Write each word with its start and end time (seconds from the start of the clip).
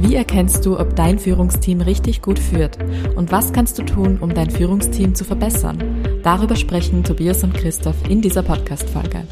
Wie 0.00 0.14
erkennst 0.14 0.64
du, 0.64 0.78
ob 0.78 0.94
dein 0.94 1.18
Führungsteam 1.18 1.80
richtig 1.80 2.22
gut 2.22 2.38
führt? 2.38 2.78
Und 3.16 3.32
was 3.32 3.52
kannst 3.52 3.80
du 3.80 3.82
tun, 3.82 4.18
um 4.20 4.32
dein 4.32 4.48
Führungsteam 4.48 5.16
zu 5.16 5.24
verbessern? 5.24 5.82
Darüber 6.22 6.54
sprechen 6.54 7.02
Tobias 7.02 7.42
und 7.42 7.52
Christoph 7.52 7.96
in 8.08 8.22
dieser 8.22 8.44
Podcast-Folge. 8.44 9.26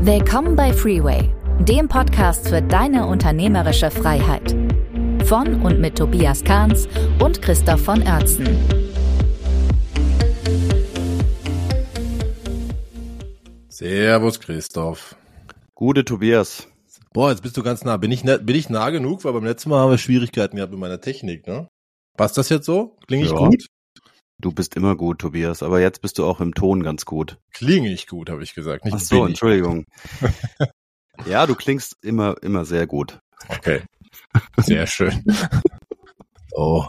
Willkommen 0.00 0.56
bei 0.56 0.72
Freeway, 0.72 1.28
dem 1.60 1.88
Podcast 1.88 2.48
für 2.48 2.62
deine 2.62 3.06
unternehmerische 3.06 3.90
Freiheit. 3.90 4.56
Von 5.26 5.60
und 5.60 5.78
mit 5.78 5.98
Tobias 5.98 6.42
Kahns 6.42 6.88
und 7.22 7.42
Christoph 7.42 7.82
von 7.82 8.02
Oertzen. 8.02 8.48
Servus, 13.68 14.40
Christoph. 14.40 15.16
Gute 15.82 16.04
Tobias. 16.04 16.68
Boah, 17.12 17.30
jetzt 17.30 17.42
bist 17.42 17.56
du 17.56 17.64
ganz 17.64 17.84
nah. 17.84 17.96
Bin 17.96 18.12
ich, 18.12 18.22
nah, 18.22 18.36
bin 18.36 18.54
ich 18.54 18.70
nah 18.70 18.90
genug? 18.90 19.24
Weil 19.24 19.32
beim 19.32 19.44
letzten 19.44 19.68
Mal 19.68 19.80
haben 19.80 19.90
wir 19.90 19.98
Schwierigkeiten 19.98 20.54
gehabt 20.54 20.70
mit 20.70 20.78
meiner 20.78 21.00
Technik, 21.00 21.44
ne? 21.48 21.66
Passt 22.16 22.38
das 22.38 22.50
jetzt 22.50 22.66
so? 22.66 22.96
Klinge 23.08 23.24
ich 23.24 23.32
Ja. 23.32 23.36
gut? 23.36 23.66
Du 24.40 24.52
bist 24.52 24.76
immer 24.76 24.94
gut, 24.94 25.18
Tobias, 25.18 25.60
aber 25.60 25.80
jetzt 25.80 26.00
bist 26.00 26.20
du 26.20 26.24
auch 26.24 26.40
im 26.40 26.54
Ton 26.54 26.84
ganz 26.84 27.04
gut. 27.04 27.38
Klinge 27.52 27.92
ich 27.92 28.06
gut, 28.06 28.30
habe 28.30 28.44
ich 28.44 28.54
gesagt. 28.54 28.84
Nicht 28.84 28.94
Ach 28.94 29.00
so. 29.00 29.26
Entschuldigung. 29.26 29.84
ja, 31.26 31.48
du 31.48 31.56
klingst 31.56 31.96
immer, 32.00 32.36
immer 32.42 32.64
sehr 32.64 32.86
gut. 32.86 33.18
Okay. 33.48 33.82
Sehr 34.58 34.86
schön. 34.86 35.24
oh. 36.52 36.84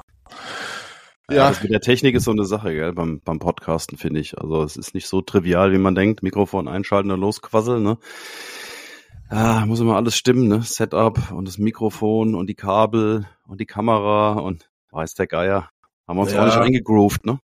Ja, 1.31 1.35
Ja, 1.35 1.49
das 1.49 1.63
mit 1.63 1.71
der 1.71 1.81
Technik 1.81 2.13
ist 2.13 2.25
so 2.25 2.31
eine 2.31 2.45
Sache, 2.45 2.75
gell, 2.75 2.93
beim, 2.93 3.21
beim 3.21 3.39
Podcasten, 3.39 3.97
finde 3.97 4.19
ich. 4.19 4.37
Also 4.37 4.61
es 4.61 4.77
ist 4.77 4.93
nicht 4.93 5.07
so 5.07 5.21
trivial, 5.21 5.71
wie 5.71 5.79
man 5.79 5.95
denkt. 5.95 6.21
Mikrofon 6.21 6.67
einschalten 6.67 7.09
und 7.09 7.21
losquasseln, 7.21 7.81
ne? 7.81 7.97
Ah, 9.33 9.65
muss 9.65 9.79
immer 9.79 9.95
alles 9.95 10.15
stimmen, 10.15 10.47
ne? 10.47 10.61
Setup 10.61 11.31
und 11.31 11.47
das 11.47 11.57
Mikrofon 11.57 12.35
und 12.35 12.47
die 12.47 12.55
Kabel 12.55 13.25
und 13.47 13.59
die 13.59 13.65
Kamera 13.65 14.33
und 14.33 14.67
weiß 14.91 15.15
der 15.15 15.25
Geier. 15.27 15.69
Haben 16.07 16.17
wir 16.17 16.21
uns 16.21 16.33
Ja. 16.33 16.41
auch 16.41 16.45
nicht 16.45 16.57
eingegroovt, 16.57 17.25
ne? 17.25 17.39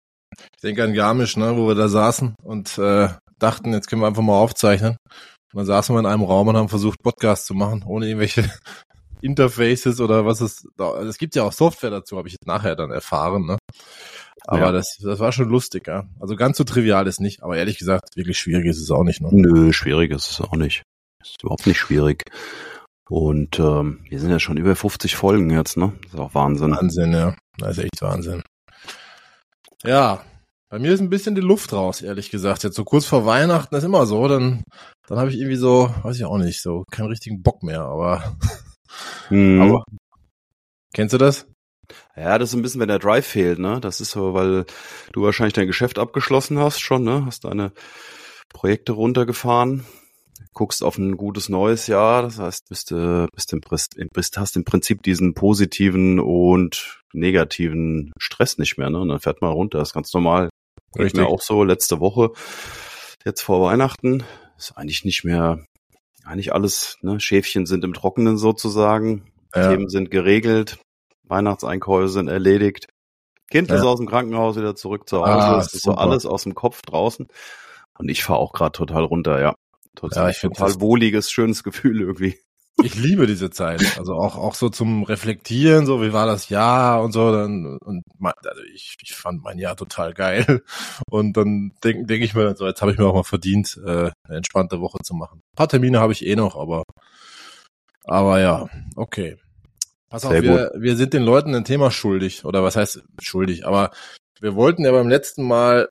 ich 0.55 0.61
denke 0.61 0.83
an 0.83 0.93
Garmisch, 0.93 1.37
ne, 1.37 1.55
wo 1.55 1.67
wir 1.67 1.75
da 1.75 1.87
saßen 1.87 2.35
und 2.43 2.77
äh, 2.77 3.07
dachten, 3.39 3.71
jetzt 3.73 3.87
können 3.87 4.01
wir 4.01 4.07
einfach 4.07 4.21
mal 4.21 4.37
aufzeichnen. 4.37 4.97
Und 5.53 5.57
dann 5.59 5.65
saßen 5.65 5.95
wir 5.95 5.99
in 5.99 6.05
einem 6.05 6.23
Raum 6.23 6.49
und 6.49 6.57
haben 6.57 6.67
versucht, 6.69 7.01
Podcast 7.01 7.45
zu 7.45 7.53
machen, 7.53 7.83
ohne 7.87 8.07
irgendwelche 8.07 8.43
Interfaces 9.21 10.01
oder 10.01 10.25
was 10.25 10.41
es 10.41 10.67
da. 10.75 10.91
also 10.91 11.07
Es 11.09 11.17
gibt 11.17 11.35
ja 11.35 11.43
auch 11.43 11.53
Software 11.53 11.89
dazu, 11.89 12.17
habe 12.17 12.27
ich 12.27 12.33
jetzt 12.33 12.45
nachher 12.47 12.75
dann 12.75 12.91
erfahren, 12.91 13.45
ne? 13.45 13.57
Aber 14.45 14.59
Ja. 14.59 14.71
das, 14.73 14.97
das 15.01 15.19
war 15.19 15.31
schon 15.31 15.47
lustig, 15.49 15.87
ja. 15.87 16.03
Also 16.19 16.35
ganz 16.35 16.57
so 16.57 16.63
trivial 16.65 17.07
ist 17.07 17.21
nicht, 17.21 17.41
aber 17.43 17.57
ehrlich 17.57 17.77
gesagt, 17.79 18.15
wirklich 18.15 18.37
schwierig 18.37 18.65
ist 18.65 18.81
es 18.81 18.91
auch 18.91 19.03
nicht, 19.03 19.21
ne? 19.21 19.29
Nö, 19.31 19.71
schwierig 19.73 20.11
ist 20.11 20.29
es 20.29 20.41
auch 20.41 20.53
nicht. 20.55 20.83
Ist 21.29 21.43
überhaupt 21.43 21.67
nicht 21.67 21.79
schwierig. 21.79 22.23
Und 23.09 23.59
ähm, 23.59 23.99
wir 24.09 24.19
sind 24.19 24.31
ja 24.31 24.39
schon 24.39 24.57
über 24.57 24.75
50 24.75 25.15
Folgen 25.15 25.49
jetzt, 25.49 25.77
ne? 25.77 25.93
Das 26.03 26.13
ist 26.13 26.19
auch 26.19 26.33
Wahnsinn. 26.33 26.71
Wahnsinn, 26.71 27.13
ja. 27.13 27.35
Das 27.57 27.77
ist 27.77 27.83
echt 27.85 28.01
Wahnsinn. 28.01 28.43
Ja, 29.83 30.23
bei 30.69 30.79
mir 30.79 30.91
ist 30.91 30.99
ein 30.99 31.09
bisschen 31.09 31.35
die 31.35 31.41
Luft 31.41 31.71
raus, 31.71 32.01
ehrlich 32.01 32.29
gesagt. 32.29 32.63
Jetzt 32.63 32.75
so 32.75 32.83
kurz 32.83 33.05
vor 33.05 33.25
Weihnachten 33.25 33.75
ist 33.75 33.83
immer 33.83 34.05
so, 34.05 34.27
dann, 34.27 34.63
dann 35.07 35.19
habe 35.19 35.29
ich 35.29 35.37
irgendwie 35.37 35.55
so, 35.55 35.93
weiß 36.03 36.17
ich 36.17 36.25
auch 36.25 36.37
nicht, 36.37 36.61
so 36.61 36.83
keinen 36.91 37.07
richtigen 37.07 37.41
Bock 37.41 37.63
mehr, 37.63 37.81
aber, 37.81 38.35
Mhm. 39.29 39.61
aber 39.61 39.83
kennst 40.93 41.13
du 41.13 41.17
das? 41.17 41.45
ja, 42.15 42.37
das 42.37 42.49
ist 42.49 42.55
ein 42.55 42.61
bisschen, 42.61 42.81
wenn 42.81 42.87
der 42.87 42.99
Drive 42.99 43.25
fehlt, 43.25 43.59
ne? 43.59 43.79
Das 43.79 44.01
ist 44.01 44.11
so, 44.11 44.33
weil 44.33 44.65
du 45.13 45.21
wahrscheinlich 45.21 45.53
dein 45.53 45.67
Geschäft 45.67 45.99
abgeschlossen 45.99 46.59
hast 46.59 46.79
schon, 46.79 47.03
ne? 47.03 47.25
Hast 47.25 47.45
deine 47.45 47.71
Projekte 48.49 48.93
runtergefahren, 48.93 49.85
guckst 50.57 50.83
auf 50.83 50.97
ein 50.97 51.17
gutes 51.17 51.49
neues 51.49 51.85
Jahr, 51.85 52.23
das 52.23 52.39
heißt, 52.39 52.67
bist, 52.67 52.91
äh, 52.91 53.27
bist, 53.31 53.53
im, 53.53 53.61
bist 54.11 54.37
hast 54.39 54.55
im 54.57 54.65
Prinzip 54.65 55.03
diesen 55.03 55.35
positiven 55.35 56.19
und 56.19 56.99
negativen 57.13 58.11
Stress 58.19 58.57
nicht 58.57 58.77
mehr, 58.77 58.89
ne? 58.89 58.99
Und 58.99 59.09
dann 59.09 59.19
fährt 59.19 59.41
man 59.41 59.51
runter, 59.51 59.77
das 59.77 59.89
ist 59.89 59.93
ganz 59.93 60.11
normal. 60.13 60.49
Geht 60.93 61.05
Richtig. 61.05 61.21
mir 61.21 61.27
auch 61.27 61.41
so 61.41 61.63
letzte 61.63 61.99
Woche, 61.99 62.31
jetzt 63.23 63.41
vor 63.41 63.61
Weihnachten, 63.61 64.23
ist 64.57 64.75
eigentlich 64.75 65.05
nicht 65.05 65.23
mehr, 65.23 65.63
eigentlich 66.25 66.53
alles, 66.53 66.97
ne? 67.01 67.19
Schäfchen 67.19 67.67
sind 67.67 67.83
im 67.83 67.93
Trockenen 67.93 68.37
sozusagen, 68.37 69.31
Ja. 69.55 69.69
Themen 69.69 69.89
sind 69.89 70.09
geregelt, 70.09 70.79
Weihnachtseinkäufe 71.27 72.09
sind 72.09 72.29
erledigt, 72.29 72.87
Kind 73.51 73.69
ist 73.69 73.83
Ja. 73.83 73.89
aus 73.89 73.97
dem 73.99 74.07
Krankenhaus 74.07 74.57
wieder 74.57 74.75
zurück 74.75 75.07
zu 75.07 75.19
Hause, 75.19 75.31
Ah, 75.47 75.59
es 75.59 75.71
ist 75.73 75.83
so 75.83 75.91
super. 75.91 76.01
alles 76.01 76.25
aus 76.25 76.43
dem 76.43 76.55
Kopf 76.55 76.81
draußen. 76.81 77.27
Und 77.99 78.09
ich 78.09 78.23
fahre 78.23 78.39
auch 78.39 78.53
gerade 78.53 78.71
total 78.73 79.03
runter, 79.03 79.39
ja. 79.39 79.53
Total, 79.97 80.23
Ja, 80.25 80.29
ich 80.29 80.39
total 80.39 80.67
das- 80.67 80.79
wohliges, 80.79 81.29
schönes 81.31 81.63
Gefühl 81.63 81.99
irgendwie. 82.01 82.37
Ich 82.83 82.93
liebe 82.93 83.25
diese 83.25 83.49
Zeit. 83.49 83.97
Also 83.97 84.13
auch, 84.13 84.37
auch 84.37 84.53
so 84.53 84.69
zum 84.69 85.01
Reflektieren, 85.01 85.87
so 85.87 85.99
wie 86.03 86.13
war 86.13 86.27
das 86.27 86.49
Jahr 86.49 87.01
und 87.01 87.11
so. 87.11 87.31
Dann, 87.31 87.77
und 87.79 88.03
mein, 88.19 88.33
also 88.45 88.61
ich, 88.71 88.95
ich 89.01 89.15
fand 89.15 89.41
mein 89.43 89.57
Jahr 89.57 89.75
total 89.75 90.13
geil. 90.13 90.61
Und 91.09 91.35
dann 91.37 91.71
denke 91.83 92.05
denk 92.05 92.23
ich 92.23 92.35
mir, 92.35 92.55
so 92.55 92.67
jetzt 92.67 92.81
habe 92.83 92.91
ich 92.91 92.99
mir 92.99 93.07
auch 93.07 93.15
mal 93.15 93.23
verdient, 93.23 93.79
äh, 93.83 94.11
eine 94.23 94.37
entspannte 94.37 94.79
Woche 94.79 94.99
zu 95.03 95.15
machen. 95.15 95.39
Ein 95.39 95.55
paar 95.55 95.69
Termine 95.69 95.99
habe 95.99 96.13
ich 96.13 96.23
eh 96.23 96.35
noch, 96.35 96.55
aber, 96.55 96.83
aber 98.03 98.39
ja, 98.39 98.69
okay. 98.95 99.37
Pass 100.09 100.23
auf, 100.23 100.31
Sehr 100.31 100.43
wir, 100.43 100.71
wir 100.77 100.95
sind 100.95 101.13
den 101.13 101.23
Leuten 101.23 101.53
ein 101.55 101.65
Thema 101.65 101.89
schuldig. 101.89 102.45
Oder 102.45 102.61
was 102.63 102.75
heißt 102.75 103.03
schuldig? 103.19 103.65
Aber 103.65 103.89
wir 104.39 104.53
wollten 104.55 104.85
ja 104.85 104.91
beim 104.91 105.09
letzten 105.09 105.43
Mal, 105.43 105.89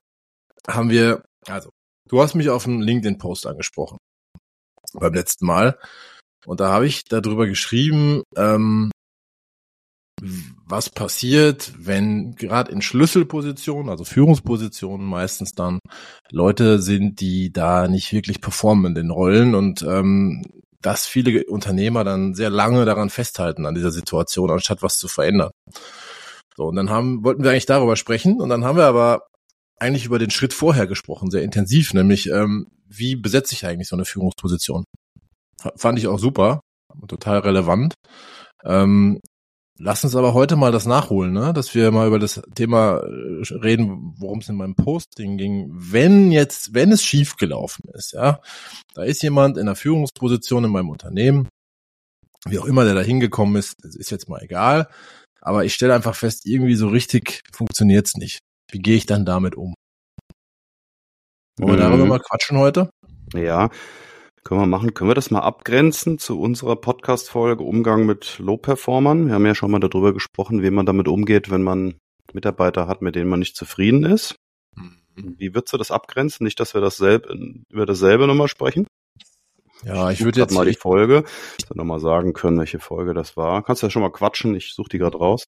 haben 0.67 0.89
wir, 0.89 1.21
also, 1.47 1.69
du 2.07 2.21
hast 2.21 2.35
mich 2.35 2.49
auf 2.49 2.67
einen 2.67 2.81
LinkedIn-Post 2.81 3.47
angesprochen. 3.47 3.97
Beim 4.93 5.13
letzten 5.13 5.45
Mal. 5.45 5.77
Und 6.45 6.59
da 6.59 6.69
habe 6.69 6.87
ich 6.87 7.03
darüber 7.03 7.45
geschrieben, 7.45 8.23
ähm, 8.35 8.91
was 10.65 10.89
passiert, 10.89 11.73
wenn 11.77 12.35
gerade 12.35 12.71
in 12.71 12.81
Schlüsselpositionen, 12.81 13.89
also 13.89 14.03
Führungspositionen 14.03 15.05
meistens 15.05 15.51
dann 15.51 15.79
Leute 16.31 16.81
sind, 16.81 17.21
die 17.21 17.51
da 17.51 17.87
nicht 17.87 18.11
wirklich 18.13 18.41
performen 18.41 18.87
in 18.87 18.95
den 18.95 19.11
Rollen 19.11 19.53
und 19.53 19.83
ähm, 19.83 20.43
dass 20.81 21.05
viele 21.05 21.45
Unternehmer 21.45 22.03
dann 22.03 22.33
sehr 22.33 22.49
lange 22.49 22.85
daran 22.85 23.09
festhalten 23.09 23.65
an 23.65 23.75
dieser 23.75 23.91
Situation, 23.91 24.49
anstatt 24.51 24.81
was 24.81 24.97
zu 24.97 25.07
verändern. 25.07 25.51
So, 26.55 26.65
und 26.65 26.75
dann 26.75 26.89
haben, 26.89 27.23
wollten 27.23 27.43
wir 27.43 27.51
eigentlich 27.51 27.67
darüber 27.67 27.95
sprechen 27.95 28.41
und 28.41 28.49
dann 28.49 28.63
haben 28.63 28.77
wir 28.77 28.85
aber 28.85 29.26
eigentlich 29.79 30.05
über 30.05 30.19
den 30.19 30.29
Schritt 30.29 30.53
vorher 30.53 30.87
gesprochen, 30.87 31.31
sehr 31.31 31.43
intensiv, 31.43 31.93
nämlich 31.93 32.29
ähm, 32.29 32.67
wie 32.87 33.15
besetze 33.15 33.53
ich 33.53 33.65
eigentlich 33.65 33.87
so 33.87 33.95
eine 33.95 34.05
Führungsposition? 34.05 34.85
Fand 35.75 35.99
ich 35.99 36.07
auch 36.07 36.19
super, 36.19 36.61
total 37.07 37.39
relevant. 37.39 37.93
Ähm, 38.63 39.19
lass 39.77 40.03
uns 40.03 40.15
aber 40.15 40.33
heute 40.33 40.55
mal 40.55 40.71
das 40.71 40.85
nachholen, 40.85 41.33
ne? 41.33 41.53
dass 41.53 41.73
wir 41.75 41.91
mal 41.91 42.07
über 42.07 42.19
das 42.19 42.41
Thema 42.55 42.99
äh, 42.99 43.53
reden, 43.53 44.13
worum 44.17 44.39
es 44.39 44.49
in 44.49 44.55
meinem 44.55 44.75
Posting 44.75 45.37
ging. 45.37 45.69
Wenn 45.71 46.31
jetzt, 46.31 46.73
wenn 46.73 46.91
es 46.91 47.03
schief 47.03 47.37
gelaufen 47.37 47.83
ist, 47.93 48.13
ja, 48.13 48.39
da 48.93 49.03
ist 49.03 49.23
jemand 49.23 49.57
in 49.57 49.67
einer 49.67 49.75
Führungsposition 49.75 50.63
in 50.63 50.71
meinem 50.71 50.89
Unternehmen, 50.89 51.49
wie 52.47 52.59
auch 52.59 52.65
immer 52.65 52.85
der 52.85 52.95
da 52.95 53.01
hingekommen 53.01 53.55
ist, 53.55 53.83
ist 53.83 54.11
jetzt 54.11 54.29
mal 54.29 54.41
egal, 54.41 54.87
aber 55.41 55.65
ich 55.65 55.73
stelle 55.73 55.93
einfach 55.93 56.15
fest, 56.15 56.45
irgendwie 56.45 56.75
so 56.75 56.87
richtig 56.87 57.41
funktioniert's 57.53 58.15
nicht. 58.15 58.39
Wie 58.71 58.79
gehe 58.79 58.95
ich 58.97 59.05
dann 59.05 59.25
damit 59.25 59.55
um? 59.55 59.73
Wollen 61.59 61.77
wir 61.77 61.77
darüber 61.77 62.03
Mhm. 62.03 62.09
mal 62.09 62.19
quatschen 62.19 62.57
heute? 62.57 62.89
Ja, 63.33 63.69
können 64.43 64.61
wir 64.61 64.67
machen. 64.67 64.93
Können 64.93 65.09
wir 65.09 65.15
das 65.15 65.31
mal 65.31 65.39
abgrenzen 65.41 66.19
zu 66.19 66.39
unserer 66.39 66.75
Podcast-Folge 66.75 67.63
Umgang 67.63 68.05
mit 68.05 68.37
Low-Performern? 68.39 69.27
Wir 69.27 69.33
haben 69.35 69.45
ja 69.45 69.55
schon 69.55 69.71
mal 69.71 69.79
darüber 69.79 70.13
gesprochen, 70.13 70.61
wie 70.61 70.69
man 70.69 70.85
damit 70.85 71.07
umgeht, 71.07 71.49
wenn 71.49 71.63
man 71.63 71.95
Mitarbeiter 72.33 72.87
hat, 72.87 73.01
mit 73.01 73.15
denen 73.15 73.29
man 73.29 73.39
nicht 73.39 73.55
zufrieden 73.55 74.03
ist. 74.03 74.35
Wie 75.15 75.55
würdest 75.55 75.73
du 75.73 75.77
das 75.77 75.89
abgrenzen? 75.91 76.43
Nicht, 76.43 76.59
dass 76.59 76.73
wir 76.75 76.81
dasselbe, 76.81 77.33
über 77.71 77.85
dasselbe 77.85 78.27
nochmal 78.27 78.47
sprechen? 78.47 78.85
Ja, 79.83 80.11
ich 80.11 80.19
such 80.19 80.25
würde 80.25 80.41
jetzt 80.41 80.53
mal 80.53 80.65
die 80.65 80.75
Folge, 80.75 81.23
dass 81.59 81.69
wir 81.69 81.75
nochmal 81.77 81.99
sagen 81.99 82.33
können, 82.33 82.59
welche 82.59 82.79
Folge 82.79 83.13
das 83.13 83.35
war. 83.37 83.63
Kannst 83.63 83.81
ja 83.83 83.89
schon 83.89 84.01
mal 84.01 84.11
quatschen, 84.11 84.55
ich 84.55 84.73
suche 84.73 84.89
die 84.89 84.97
gerade 84.99 85.17
raus. 85.17 85.45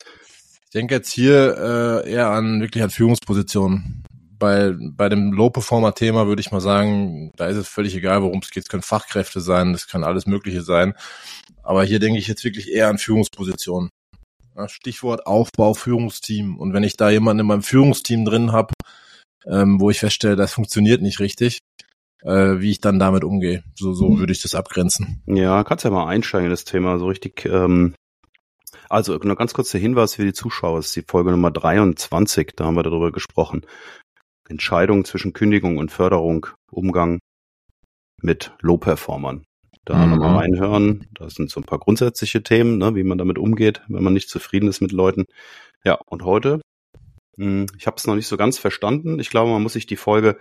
Ich 0.68 0.72
denke 0.72 0.96
jetzt 0.96 1.10
hier 1.10 2.04
äh, 2.04 2.12
eher 2.12 2.28
an 2.28 2.60
wirklich 2.60 2.82
an 2.84 2.90
Führungspositionen. 2.90 4.04
Bei, 4.38 4.74
bei 4.78 5.08
dem 5.08 5.32
Low-Performer-Thema 5.32 6.26
würde 6.26 6.40
ich 6.40 6.52
mal 6.52 6.60
sagen, 6.60 7.32
da 7.36 7.46
ist 7.46 7.56
es 7.56 7.66
völlig 7.66 7.96
egal, 7.96 8.20
worum 8.20 8.40
es 8.42 8.50
geht. 8.50 8.64
Es 8.64 8.68
können 8.68 8.82
Fachkräfte 8.82 9.40
sein, 9.40 9.72
das 9.72 9.86
kann 9.86 10.04
alles 10.04 10.26
Mögliche 10.26 10.60
sein. 10.60 10.92
Aber 11.62 11.84
hier 11.84 12.00
denke 12.00 12.18
ich 12.18 12.28
jetzt 12.28 12.44
wirklich 12.44 12.70
eher 12.70 12.88
an 12.88 12.98
Führungspositionen. 12.98 13.88
Stichwort 14.66 15.26
Aufbau, 15.26 15.72
Führungsteam. 15.72 16.58
Und 16.58 16.74
wenn 16.74 16.82
ich 16.82 16.98
da 16.98 17.08
jemanden 17.08 17.40
in 17.40 17.46
meinem 17.46 17.62
Führungsteam 17.62 18.26
drin 18.26 18.52
habe, 18.52 18.74
ähm, 19.46 19.80
wo 19.80 19.88
ich 19.88 20.00
feststelle, 20.00 20.36
das 20.36 20.52
funktioniert 20.52 21.00
nicht 21.00 21.18
richtig, 21.18 21.60
äh, 22.24 22.60
wie 22.60 22.72
ich 22.72 22.82
dann 22.82 22.98
damit 22.98 23.24
umgehe. 23.24 23.64
So, 23.74 23.94
so 23.94 24.18
würde 24.18 24.34
ich 24.34 24.42
das 24.42 24.54
abgrenzen. 24.54 25.22
Ja, 25.24 25.64
kannst 25.64 25.86
ja 25.86 25.90
mal 25.90 26.08
einsteigen 26.08 26.44
in 26.44 26.50
das 26.50 26.66
Thema, 26.66 26.98
so 26.98 27.06
richtig. 27.06 27.46
Ähm, 27.46 27.94
also 28.88 29.16
nur 29.16 29.36
ganz 29.36 29.54
kurz 29.54 29.70
der 29.70 29.80
Hinweis 29.80 30.14
für 30.14 30.24
die 30.24 30.32
Zuschauer, 30.32 30.78
es 30.78 30.86
ist 30.86 30.96
die 30.96 31.04
Folge 31.06 31.30
Nummer 31.30 31.50
23, 31.50 32.52
da 32.56 32.64
haben 32.64 32.76
wir 32.76 32.82
darüber 32.82 33.12
gesprochen. 33.12 33.66
Entscheidung 34.48 35.04
zwischen 35.04 35.32
Kündigung 35.32 35.76
und 35.76 35.92
Förderung, 35.92 36.46
Umgang 36.70 37.18
mit 38.22 38.52
Low-Performern. 38.60 39.44
Da 39.84 40.04
mhm. 40.04 40.10
nochmal 40.10 40.36
reinhören. 40.36 41.06
Da 41.12 41.30
sind 41.30 41.50
so 41.50 41.60
ein 41.60 41.64
paar 41.64 41.78
grundsätzliche 41.78 42.42
Themen, 42.42 42.78
ne, 42.78 42.94
wie 42.94 43.04
man 43.04 43.18
damit 43.18 43.38
umgeht, 43.38 43.82
wenn 43.88 44.04
man 44.04 44.12
nicht 44.12 44.28
zufrieden 44.28 44.68
ist 44.68 44.80
mit 44.80 44.92
Leuten. 44.92 45.24
Ja, 45.84 45.98
und 46.06 46.24
heute, 46.24 46.60
mh, 47.36 47.46
hm, 47.46 47.66
ich 47.78 47.86
habe 47.86 47.96
es 47.96 48.06
noch 48.06 48.14
nicht 48.14 48.26
so 48.26 48.36
ganz 48.36 48.58
verstanden. 48.58 49.18
Ich 49.18 49.30
glaube, 49.30 49.50
man 49.50 49.62
muss 49.62 49.72
sich 49.74 49.86
die 49.86 49.96
Folge 49.96 50.38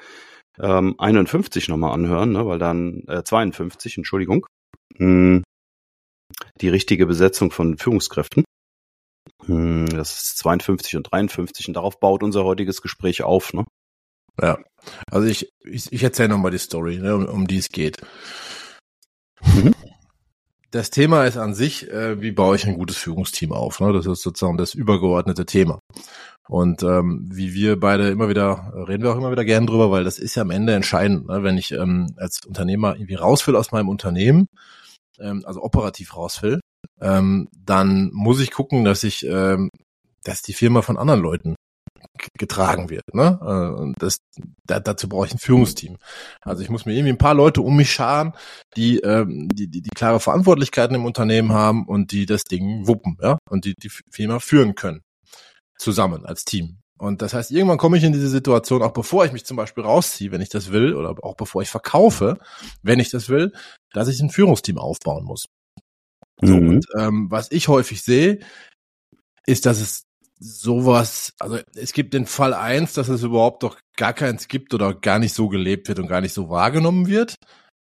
ähm, 0.60 0.96
51 0.98 1.70
nochmal 1.70 1.94
anhören, 1.94 2.32
ne, 2.32 2.46
weil 2.46 2.60
dann 2.60 3.04
äh, 3.08 3.24
52, 3.24 3.98
Entschuldigung. 3.98 4.46
Mh, 4.98 5.06
hm, 5.06 5.44
die 6.62 6.70
richtige 6.70 7.06
Besetzung 7.06 7.52
von 7.52 7.78
Führungskräften. 7.78 8.44
Hm, 9.46 9.88
das 9.88 10.18
ist 10.18 10.38
52 10.40 10.96
und 10.98 11.12
53 11.12 11.68
und 11.68 11.74
darauf 11.76 12.00
baut 12.00 12.24
unser 12.24 12.44
heutiges 12.44 12.82
Gespräch 12.82 13.24
auf. 13.24 13.54
Ne? 13.54 13.66
Ja, 14.42 14.60
also 15.10 15.28
ich, 15.28 15.50
ich, 15.64 15.92
ich 15.92 16.04
erzähle 16.04 16.30
nochmal 16.30 16.52
die 16.52 16.58
Story, 16.58 16.98
ne, 16.98 17.16
um, 17.16 17.26
um 17.26 17.48
die 17.48 17.58
es 17.58 17.70
geht. 17.70 17.98
Mhm. 19.44 19.74
Das 20.72 20.90
Thema 20.90 21.26
ist 21.26 21.38
an 21.38 21.54
sich, 21.54 21.90
äh, 21.90 22.22
wie 22.22 22.32
baue 22.32 22.56
ich 22.56 22.68
ein 22.68 22.76
gutes 22.76 22.98
Führungsteam 22.98 23.54
auf? 23.54 23.80
Ne? 23.80 23.94
Das 23.94 24.06
ist 24.06 24.22
sozusagen 24.22 24.58
das 24.58 24.74
übergeordnete 24.74 25.46
Thema. 25.46 25.80
Und 26.50 26.84
ähm, 26.84 27.28
wie 27.32 27.54
wir 27.54 27.80
beide 27.80 28.10
immer 28.10 28.30
wieder, 28.30 28.74
reden 28.88 29.04
wir 29.04 29.12
auch 29.12 29.18
immer 29.18 29.32
wieder 29.32 29.46
gern 29.46 29.68
drüber, 29.68 29.92
weil 29.92 30.04
das 30.04 30.20
ist 30.20 30.36
ja 30.36 30.42
am 30.42 30.52
Ende 30.52 30.74
entscheidend, 30.74 31.28
ne? 31.28 31.44
wenn 31.44 31.58
ich 31.58 31.72
ähm, 31.72 32.14
als 32.18 32.46
Unternehmer 32.46 32.96
irgendwie 32.96 33.16
raus 33.16 33.46
will 33.48 33.56
aus 33.56 33.72
meinem 33.72 33.90
Unternehmen, 33.90 34.48
ähm, 35.20 35.44
also 35.46 35.62
operativ 35.62 36.16
raus 36.16 36.42
ähm, 37.02 37.48
dann 37.58 38.10
muss 38.14 38.40
ich 38.40 38.52
gucken, 38.52 38.84
dass 38.84 39.04
ich, 39.04 39.26
ähm, 39.26 39.70
dass 40.24 40.42
die 40.42 40.54
Firma 40.54 40.82
von 40.82 40.98
anderen 40.98 41.22
Leuten 41.22 41.56
getragen 42.38 42.90
wird. 42.90 43.04
Ne? 43.14 43.40
Äh, 43.42 43.82
und 43.82 43.96
das, 44.00 44.18
da, 44.66 44.80
dazu 44.80 45.08
brauche 45.08 45.28
ich 45.28 45.34
ein 45.34 45.40
Führungsteam. 45.40 45.98
Also 46.42 46.64
ich 46.64 46.70
muss 46.70 46.86
mir 46.86 46.94
irgendwie 46.94 47.14
ein 47.14 47.18
paar 47.18 47.34
Leute 47.34 47.62
um 47.62 47.76
mich 47.76 47.92
scharen, 47.92 48.34
die, 48.76 49.00
ähm, 49.00 49.50
die, 49.50 49.68
die, 49.68 49.82
die 49.82 49.90
klare 49.90 50.20
Verantwortlichkeiten 50.20 50.96
im 50.96 51.06
Unternehmen 51.06 51.52
haben 51.52 51.86
und 51.86 52.12
die 52.12 52.26
das 52.26 52.44
Ding 52.44 52.88
wuppen, 52.88 53.18
ja, 53.22 53.38
und 53.50 53.66
die 53.66 53.74
die 53.76 53.92
Firma 54.12 54.40
führen 54.40 54.76
können. 54.76 55.02
Zusammen 55.78 56.26
als 56.26 56.44
Team. 56.44 56.80
Und 56.98 57.22
das 57.22 57.34
heißt, 57.34 57.52
irgendwann 57.52 57.78
komme 57.78 57.98
ich 57.98 58.04
in 58.04 58.14
diese 58.14 58.30
Situation, 58.30 58.82
auch 58.82 58.94
bevor 58.94 59.26
ich 59.26 59.32
mich 59.32 59.46
zum 59.46 59.58
Beispiel 59.58 59.84
rausziehe, 59.84 60.32
wenn 60.32 60.42
ich 60.42 60.50
das 60.50 60.72
will, 60.72 60.96
oder 60.96 61.16
auch 61.24 61.36
bevor 61.36 61.62
ich 61.62 61.70
verkaufe, 61.70 62.38
wenn 62.82 63.00
ich 63.00 63.10
das 63.10 63.30
will, 63.30 63.54
dass 63.94 64.08
ich 64.08 64.20
ein 64.20 64.30
Führungsteam 64.30 64.78
aufbauen 64.78 65.24
muss. 65.24 65.46
Mhm. 66.42 66.48
So, 66.48 66.56
und 66.56 66.86
ähm, 66.98 67.28
was 67.30 67.52
ich 67.52 67.68
häufig 67.68 68.02
sehe, 68.02 68.40
ist, 69.46 69.66
dass 69.66 69.80
es 69.80 70.04
sowas, 70.40 71.34
also 71.40 71.58
es 71.76 71.94
gibt 71.94 72.14
den 72.14 72.26
Fall 72.26 72.54
eins, 72.54 72.94
dass 72.94 73.10
es 73.10 73.24
überhaupt 73.24 73.64
doch 73.64 73.78
gar 73.96 74.14
keins 74.14 74.48
gibt 74.48 74.74
oder 74.74 74.94
gar 74.94 75.20
nicht 75.20 75.34
so 75.34 75.50
gelebt 75.50 75.88
wird 75.88 76.00
und 76.00 76.08
gar 76.08 76.22
nicht 76.22 76.34
so 76.34 76.50
wahrgenommen 76.50 77.08
wird. 77.08 77.36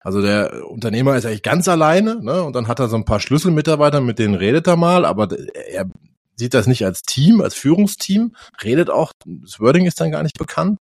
Also 0.00 0.22
der 0.22 0.64
Unternehmer 0.68 1.16
ist 1.16 1.26
eigentlich 1.26 1.42
ganz 1.42 1.66
alleine, 1.66 2.22
ne? 2.22 2.44
Und 2.44 2.54
dann 2.54 2.68
hat 2.68 2.78
er 2.78 2.88
so 2.88 2.94
ein 2.94 3.04
paar 3.04 3.18
Schlüsselmitarbeiter, 3.18 4.00
mit 4.00 4.20
denen 4.20 4.34
redet 4.34 4.68
er 4.68 4.76
mal, 4.76 5.04
aber 5.04 5.28
er 5.32 5.90
sieht 6.36 6.54
das 6.54 6.66
nicht 6.66 6.84
als 6.84 7.02
Team, 7.02 7.40
als 7.40 7.54
Führungsteam, 7.54 8.34
redet 8.62 8.90
auch, 8.90 9.12
das 9.24 9.58
Wording 9.60 9.86
ist 9.86 10.00
dann 10.00 10.10
gar 10.10 10.22
nicht 10.22 10.38
bekannt. 10.38 10.78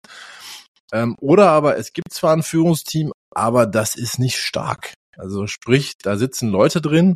Ähm, 0.92 1.16
oder 1.19 1.50
aber 1.50 1.78
es 1.78 1.94
gibt 1.94 2.13
zwar 2.13 2.36
ein 2.36 2.44
Führungsteam, 2.44 3.12
aber 3.34 3.66
das 3.66 3.96
ist 3.96 4.19
nicht 4.19 4.38
stark. 4.38 4.94
Also 5.18 5.48
sprich, 5.48 5.94
da 6.02 6.18
sitzen 6.18 6.50
Leute 6.50 6.81
drin, 6.81 7.16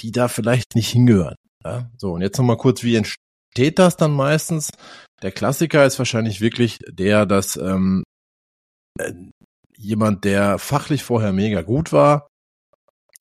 die 0.00 0.12
da 0.12 0.28
vielleicht 0.28 0.74
nicht 0.74 0.90
hingehören. 0.90 1.36
Ja? 1.64 1.90
So, 1.98 2.12
und 2.12 2.22
jetzt 2.22 2.38
nochmal 2.38 2.56
kurz, 2.56 2.82
wie 2.82 2.96
entsteht 2.96 3.78
das 3.78 3.96
dann 3.96 4.12
meistens? 4.12 4.70
Der 5.22 5.32
Klassiker 5.32 5.84
ist 5.84 5.98
wahrscheinlich 5.98 6.40
wirklich 6.40 6.78
der, 6.88 7.26
dass 7.26 7.56
ähm, 7.56 8.04
äh, 8.98 9.12
jemand, 9.76 10.24
der 10.24 10.58
fachlich 10.58 11.02
vorher 11.02 11.32
mega 11.32 11.62
gut 11.62 11.92
war, 11.92 12.28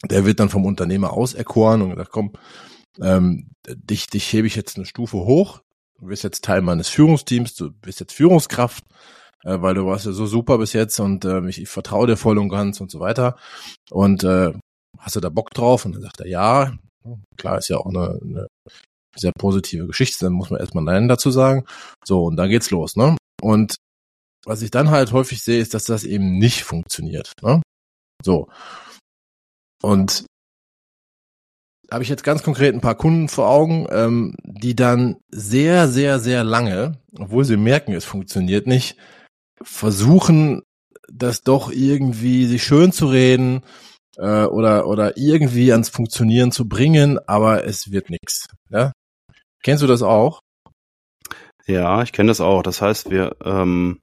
der 0.06 0.26
wird 0.26 0.40
dann 0.40 0.50
vom 0.50 0.66
Unternehmer 0.66 1.12
auserkoren 1.12 1.82
und 1.82 1.90
gesagt, 1.92 2.12
komm, 2.12 2.34
ähm, 3.02 3.52
dich, 3.68 4.08
dich 4.08 4.32
hebe 4.32 4.48
ich 4.48 4.56
jetzt 4.56 4.78
eine 4.78 4.86
Stufe 4.86 5.18
hoch, 5.18 5.62
du 6.00 6.08
bist 6.08 6.24
jetzt 6.24 6.44
Teil 6.44 6.62
meines 6.62 6.90
Führungsteams, 6.90 7.56
du 7.56 7.72
bist 7.72 8.00
jetzt 8.00 8.14
Führungskraft, 8.14 8.84
äh, 9.44 9.62
weil 9.62 9.76
du 9.76 9.86
warst 9.86 10.06
ja 10.06 10.12
so 10.12 10.26
super 10.26 10.58
bis 10.58 10.74
jetzt 10.74 11.00
und 11.00 11.26
äh, 11.26 11.48
ich, 11.48 11.62
ich 11.62 11.70
vertraue 11.70 12.08
dir 12.08 12.18
voll 12.18 12.38
und 12.38 12.50
ganz 12.50 12.82
und 12.82 12.92
so 12.92 13.00
weiter. 13.00 13.38
Und 13.92 14.24
äh, 14.24 14.54
hast 14.98 15.16
du 15.16 15.20
da 15.20 15.30
Bock 15.30 15.52
drauf? 15.52 15.86
Und 15.86 15.94
dann 15.94 16.02
sagt 16.02 16.22
er, 16.22 16.28
ja, 16.28 16.74
klar, 17.38 17.58
ist 17.58 17.70
ja 17.70 17.78
auch 17.78 17.88
eine, 17.88 18.20
eine 18.22 18.48
sehr 19.16 19.32
positive 19.38 19.88
Geschichte, 19.88 20.26
dann 20.26 20.34
muss 20.34 20.50
man 20.50 20.60
erstmal 20.60 20.84
Nein 20.84 21.08
dazu 21.08 21.32
sagen. 21.32 21.66
So, 22.06 22.26
und 22.26 22.36
dann 22.36 22.50
geht's 22.50 22.72
los, 22.72 22.96
ne? 22.96 23.18
Und 23.42 23.76
was 24.46 24.62
ich 24.62 24.72
dann 24.72 24.90
halt 24.90 25.12
häufig 25.12 25.42
sehe, 25.42 25.60
ist, 25.60 25.74
dass 25.74 25.86
das 25.86 26.04
eben 26.04 26.38
nicht 26.38 26.64
funktioniert. 26.64 27.34
Ne? 27.42 27.62
So. 28.24 28.48
Und 29.82 30.26
habe 31.92 32.04
ich 32.04 32.10
jetzt 32.10 32.24
ganz 32.24 32.44
konkret 32.44 32.74
ein 32.74 32.82
paar 32.82 32.96
Kunden 32.96 33.30
vor 33.30 33.50
Augen, 33.50 33.88
ähm, 33.92 34.36
die 34.44 34.76
dann 34.76 35.18
sehr, 35.30 35.88
sehr, 35.88 36.20
sehr 36.20 36.44
lange, 36.44 37.00
obwohl 37.18 37.46
sie 37.46 37.58
merken, 37.58 37.94
es 37.94 38.06
funktioniert 38.06 38.68
nicht, 38.68 38.98
versuchen, 39.62 40.62
das 41.12 41.42
doch 41.42 41.72
irgendwie 41.72 42.46
sich 42.46 42.64
schön 42.64 42.92
zu 42.92 43.08
reden 43.08 43.64
äh, 44.18 44.46
oder 44.46 44.88
oder 44.88 45.18
irgendwie 45.18 45.72
ans 45.72 45.90
Funktionieren 45.90 46.52
zu 46.52 46.68
bringen, 46.68 47.20
aber 47.28 47.66
es 47.66 47.92
wird 47.92 48.10
nichts. 48.10 48.48
Ja? 48.70 48.92
Kennst 49.64 49.84
du 49.84 49.88
das 49.88 50.02
auch? 50.02 50.42
Ja, 51.66 52.02
ich 52.02 52.12
kenne 52.14 52.30
das 52.30 52.42
auch. 52.42 52.64
Das 52.64 52.82
heißt, 52.82 53.12
wir 53.12 53.36
ähm, 53.44 54.00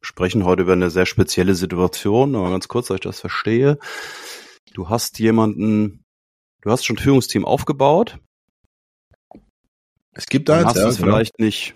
sprechen 0.00 0.44
heute 0.44 0.62
über 0.62 0.74
eine 0.74 0.90
sehr 0.90 1.06
spezielle 1.06 1.54
Situation. 1.54 2.36
Aber 2.36 2.50
ganz 2.50 2.68
kurz, 2.68 2.88
dass 2.88 2.96
ich 2.96 3.00
das 3.00 3.20
verstehe. 3.20 3.78
Du 4.74 4.88
hast 4.88 5.18
jemanden, 5.18 6.03
Du 6.64 6.70
hast 6.70 6.86
schon 6.86 6.96
ein 6.96 7.02
Führungsteam 7.02 7.44
aufgebaut. 7.44 8.18
Es 10.12 10.26
gibt 10.26 10.48
da 10.48 10.60
jetzt, 10.60 10.68
hast 10.68 10.76
ja, 10.76 10.88
es 10.88 10.96
genau. 10.96 11.08
vielleicht 11.08 11.38
nicht, 11.38 11.74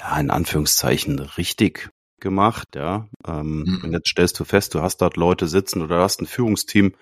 ja, 0.00 0.18
in 0.18 0.30
Anführungszeichen 0.30 1.20
richtig 1.20 1.90
gemacht, 2.18 2.66
ja. 2.74 3.06
Ähm, 3.24 3.62
mhm. 3.64 3.84
Und 3.84 3.92
jetzt 3.92 4.08
stellst 4.08 4.40
du 4.40 4.44
fest, 4.44 4.74
du 4.74 4.82
hast 4.82 4.96
dort 4.96 5.16
Leute 5.16 5.46
sitzen 5.46 5.80
oder 5.80 5.98
du 5.98 6.02
hast 6.02 6.20
ein 6.20 6.26
Führungsteam, 6.26 6.96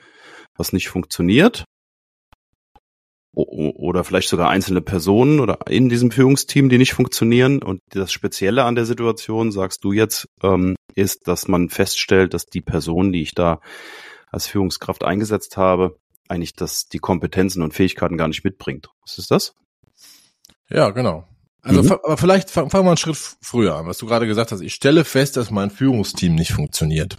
was 0.54 0.74
nicht 0.74 0.88
funktioniert. 0.88 1.64
O 3.34 3.70
oder 3.70 4.04
vielleicht 4.04 4.28
sogar 4.28 4.50
einzelne 4.50 4.82
Personen 4.82 5.40
oder 5.40 5.60
in 5.66 5.88
diesem 5.88 6.10
Führungsteam, 6.10 6.68
die 6.68 6.76
nicht 6.76 6.92
funktionieren. 6.92 7.62
Und 7.62 7.80
das 7.88 8.12
Spezielle 8.12 8.64
an 8.64 8.74
der 8.74 8.84
Situation, 8.84 9.50
sagst 9.50 9.82
du 9.82 9.92
jetzt, 9.92 10.26
ähm, 10.42 10.76
ist, 10.94 11.26
dass 11.26 11.48
man 11.48 11.70
feststellt, 11.70 12.34
dass 12.34 12.44
die 12.44 12.60
Person, 12.60 13.12
die 13.12 13.22
ich 13.22 13.34
da 13.34 13.60
als 14.30 14.46
Führungskraft 14.46 15.04
eingesetzt 15.04 15.56
habe, 15.56 15.96
eigentlich 16.28 16.54
das, 16.54 16.88
die 16.88 16.98
Kompetenzen 16.98 17.62
und 17.62 17.74
Fähigkeiten 17.74 18.16
gar 18.16 18.28
nicht 18.28 18.44
mitbringt. 18.44 18.88
Was 19.02 19.19
ist 19.19 19.31
das? 19.31 19.54
Ja, 20.70 20.90
genau. 20.90 21.28
Also, 21.62 21.82
mhm. 21.82 21.93
aber 21.93 22.16
vielleicht 22.16 22.50
fangen 22.50 22.70
fang 22.70 22.84
wir 22.84 22.90
einen 22.90 22.96
Schritt 22.96 23.16
früher 23.40 23.76
an, 23.76 23.86
was 23.86 23.98
du 23.98 24.06
gerade 24.06 24.26
gesagt 24.26 24.52
hast. 24.52 24.60
Ich 24.60 24.74
stelle 24.74 25.04
fest, 25.04 25.36
dass 25.36 25.50
mein 25.50 25.70
Führungsteam 25.70 26.34
nicht 26.34 26.52
funktioniert. 26.52 27.19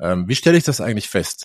Ähm, 0.00 0.28
wie 0.28 0.36
stelle 0.36 0.56
ich 0.56 0.64
das 0.64 0.80
eigentlich 0.80 1.08
fest? 1.08 1.44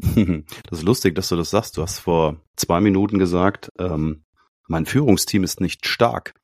Das 0.68 0.78
ist 0.78 0.84
lustig, 0.84 1.14
dass 1.14 1.28
du 1.28 1.36
das 1.36 1.50
sagst. 1.50 1.76
Du 1.76 1.82
hast 1.82 1.98
vor 1.98 2.40
zwei 2.56 2.80
Minuten 2.80 3.18
gesagt, 3.18 3.70
ähm, 3.78 4.24
mein 4.68 4.86
Führungsteam 4.86 5.44
ist 5.44 5.60
nicht 5.60 5.86
stark. 5.86 6.34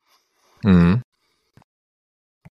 Mhm. 0.62 1.02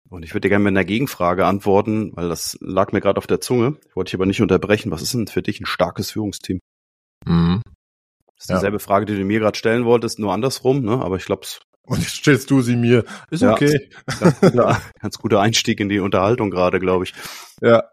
Und 0.09 0.23
ich 0.23 0.33
würde 0.33 0.41
dir 0.41 0.49
gerne 0.49 0.63
mit 0.63 0.71
einer 0.71 0.85
Gegenfrage 0.85 1.45
antworten, 1.45 2.11
weil 2.15 2.29
das 2.29 2.57
lag 2.61 2.93
mir 2.93 3.01
gerade 3.01 3.17
auf 3.17 3.27
der 3.27 3.41
Zunge. 3.41 3.77
Ich 3.87 3.95
wollte 3.95 4.09
dich 4.09 4.15
aber 4.15 4.25
nicht 4.25 4.41
unterbrechen. 4.41 4.89
Was 4.89 5.01
ist 5.01 5.13
denn 5.13 5.27
für 5.27 5.41
dich 5.41 5.59
ein 5.59 5.65
starkes 5.65 6.11
Führungsteam? 6.11 6.59
Mhm. 7.27 7.62
Das 8.36 8.46
ist 8.46 8.50
dieselbe 8.50 8.77
ja. 8.77 8.79
Frage, 8.79 9.05
die 9.05 9.15
du 9.15 9.25
mir 9.25 9.39
gerade 9.39 9.57
stellen 9.57 9.86
wolltest, 9.86 10.19
nur 10.19 10.31
andersrum, 10.34 10.81
ne? 10.81 11.01
Aber 11.01 11.15
ich 11.15 11.25
glaube 11.25 11.48
Und 11.88 12.00
jetzt 12.00 12.15
stellst 12.15 12.51
du 12.51 12.62
sie 12.62 12.75
mir. 12.75 13.03
Ist 13.31 13.41
ja, 13.41 13.53
okay. 13.53 13.89
Ganz 14.19 14.39
guter, 14.41 14.81
ganz 15.00 15.17
guter 15.17 15.41
Einstieg 15.41 15.79
in 15.79 15.89
die 15.89 16.00
Unterhaltung 16.00 16.51
gerade, 16.51 16.79
glaube 16.79 17.05
ich. 17.05 17.13
Ja. 17.62 17.84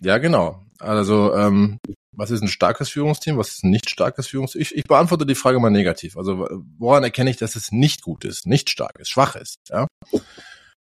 Ja, 0.00 0.18
genau. 0.18 0.62
Also, 0.78 1.34
ähm, 1.34 1.78
was 2.12 2.30
ist 2.30 2.42
ein 2.42 2.48
starkes 2.48 2.88
Führungsteam? 2.88 3.38
Was 3.38 3.48
ist 3.50 3.64
ein 3.64 3.70
nicht 3.70 3.88
starkes 3.90 4.26
Führungsteam? 4.26 4.62
Ich, 4.62 4.74
ich 4.74 4.84
beantworte 4.84 5.26
die 5.26 5.34
Frage 5.34 5.60
mal 5.60 5.70
negativ. 5.70 6.16
Also, 6.16 6.48
woran 6.78 7.04
erkenne 7.04 7.30
ich, 7.30 7.36
dass 7.36 7.56
es 7.56 7.70
nicht 7.70 8.02
gut 8.02 8.24
ist, 8.24 8.46
nicht 8.46 8.70
stark 8.70 8.98
ist, 8.98 9.10
schwach 9.10 9.36
ist? 9.36 9.56
Ja. 9.68 9.86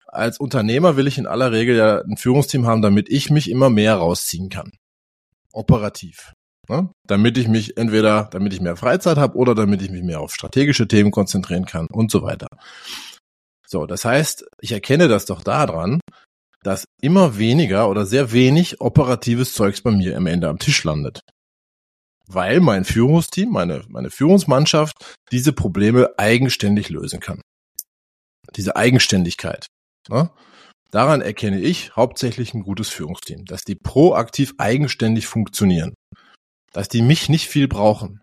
Als 0.06 0.38
Unternehmer 0.38 0.96
will 0.96 1.06
ich 1.06 1.18
in 1.18 1.26
aller 1.26 1.52
Regel 1.52 1.76
ja 1.76 2.00
ein 2.00 2.16
Führungsteam 2.16 2.66
haben, 2.66 2.82
damit 2.82 3.10
ich 3.10 3.30
mich 3.30 3.50
immer 3.50 3.68
mehr 3.70 3.96
rausziehen 3.96 4.48
kann. 4.48 4.72
Operativ. 5.52 6.32
Ne? 6.68 6.90
Damit 7.06 7.38
ich 7.38 7.48
mich 7.48 7.76
entweder, 7.76 8.28
damit 8.30 8.52
ich 8.52 8.60
mehr 8.60 8.76
Freizeit 8.76 9.16
habe 9.16 9.36
oder 9.36 9.54
damit 9.54 9.80
ich 9.82 9.90
mich 9.90 10.02
mehr 10.02 10.20
auf 10.20 10.34
strategische 10.34 10.86
Themen 10.86 11.10
konzentrieren 11.10 11.64
kann 11.64 11.86
und 11.90 12.10
so 12.10 12.22
weiter. 12.22 12.48
So, 13.66 13.86
das 13.86 14.04
heißt, 14.04 14.44
ich 14.60 14.72
erkenne 14.72 15.08
das 15.08 15.26
doch 15.26 15.42
daran, 15.42 16.00
dass 16.62 16.84
immer 17.00 17.38
weniger 17.38 17.88
oder 17.88 18.04
sehr 18.04 18.32
wenig 18.32 18.80
operatives 18.80 19.54
Zeugs 19.54 19.80
bei 19.80 19.90
mir 19.90 20.16
am 20.16 20.26
Ende 20.26 20.48
am 20.48 20.58
Tisch 20.58 20.84
landet. 20.84 21.20
Weil 22.26 22.60
mein 22.60 22.84
Führungsteam, 22.84 23.50
meine, 23.50 23.84
meine 23.88 24.10
Führungsmannschaft 24.10 25.16
diese 25.32 25.52
Probleme 25.52 26.10
eigenständig 26.18 26.90
lösen 26.90 27.20
kann. 27.20 27.40
Diese 28.56 28.76
Eigenständigkeit. 28.76 29.66
Ne? 30.08 30.30
Daran 30.90 31.20
erkenne 31.20 31.60
ich 31.60 31.94
hauptsächlich 31.96 32.54
ein 32.54 32.62
gutes 32.62 32.88
Führungsteam, 32.88 33.44
dass 33.44 33.62
die 33.62 33.74
proaktiv 33.74 34.54
eigenständig 34.58 35.26
funktionieren, 35.26 35.94
dass 36.78 36.88
die 36.88 37.02
mich 37.02 37.28
nicht 37.28 37.48
viel 37.48 37.66
brauchen. 37.66 38.20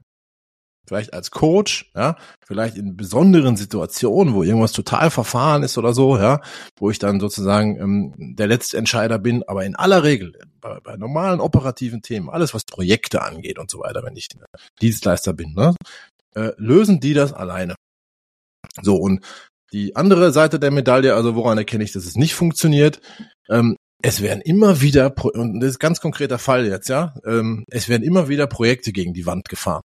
Vielleicht 0.88 1.14
als 1.14 1.30
Coach, 1.30 1.92
ja, 1.94 2.16
vielleicht 2.48 2.78
in 2.78 2.96
besonderen 2.96 3.58
Situationen, 3.58 4.34
wo 4.34 4.44
irgendwas 4.44 4.72
total 4.72 5.12
verfahren 5.12 5.62
ist 5.64 5.78
oder 5.78 5.94
so, 5.94 6.16
ja, 6.16 6.40
wo 6.78 6.90
ich 6.90 6.98
dann 6.98 7.20
sozusagen 7.20 7.78
ähm, 7.78 8.36
der 8.38 8.48
letzte 8.48 8.78
Entscheider 8.78 9.20
bin, 9.20 9.44
aber 9.46 9.66
in 9.66 9.76
aller 9.76 10.04
Regel 10.04 10.40
bei, 10.62 10.80
bei 10.80 10.96
normalen 10.96 11.42
operativen 11.42 12.02
Themen, 12.02 12.30
alles 12.30 12.54
was 12.54 12.64
Projekte 12.64 13.24
angeht 13.24 13.60
und 13.60 13.70
so 13.70 13.80
weiter, 13.80 14.04
wenn 14.04 14.16
ich 14.16 14.30
Dienstleister 14.82 15.34
bin, 15.34 15.54
ne, 15.54 15.76
äh, 16.36 16.52
lösen 16.56 17.02
die 17.02 17.14
das 17.14 17.34
alleine. 17.34 17.76
So, 18.82 18.96
und 18.96 19.22
die 19.74 19.98
andere 19.98 20.32
Seite 20.32 20.60
der 20.62 20.72
Medaille, 20.72 21.14
also 21.14 21.36
woran 21.36 21.58
erkenne 21.58 21.84
ich, 21.84 21.92
dass 21.92 22.06
es 22.06 22.16
nicht 22.16 22.36
funktioniert, 22.36 23.02
ähm, 23.50 23.76
es 24.06 24.22
werden 24.22 24.42
immer 24.42 24.82
wieder, 24.82 25.16
und 25.34 25.60
das 25.60 25.72
ist 25.72 25.80
ganz 25.80 26.00
konkreter 26.00 26.38
Fall 26.38 26.68
jetzt, 26.68 26.90
ja, 26.90 27.16
ähm, 27.26 27.66
es 27.68 27.90
werden 27.90 28.04
immer 28.04 28.30
wieder 28.30 28.46
Projekte 28.46 28.92
gegen 28.92 29.14
die 29.16 29.26
Wand 29.26 29.50
gefahren. 29.50 29.82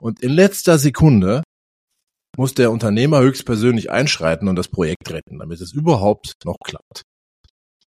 Und 0.00 0.20
in 0.20 0.32
letzter 0.32 0.78
Sekunde 0.78 1.42
muss 2.36 2.52
der 2.52 2.70
Unternehmer 2.70 3.20
höchstpersönlich 3.20 3.90
einschreiten 3.90 4.48
und 4.48 4.56
das 4.56 4.68
Projekt 4.68 5.10
retten, 5.10 5.38
damit 5.38 5.62
es 5.62 5.72
überhaupt 5.72 6.34
noch 6.44 6.58
klappt. 6.62 7.04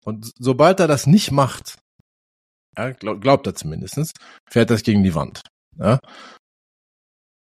Und 0.05 0.33
sobald 0.39 0.79
er 0.79 0.87
das 0.87 1.09
nicht 1.09 1.33
macht, 1.33 1.79
ja, 2.79 2.93
glaub, 2.93 3.21
glaubt 3.21 3.47
er 3.49 3.57
zumindestens, 3.57 4.13
fährt 4.49 4.71
das 4.71 4.85
gegen 4.85 5.03
die 5.03 5.17
Wand. 5.17 5.43
Ja? 5.77 5.99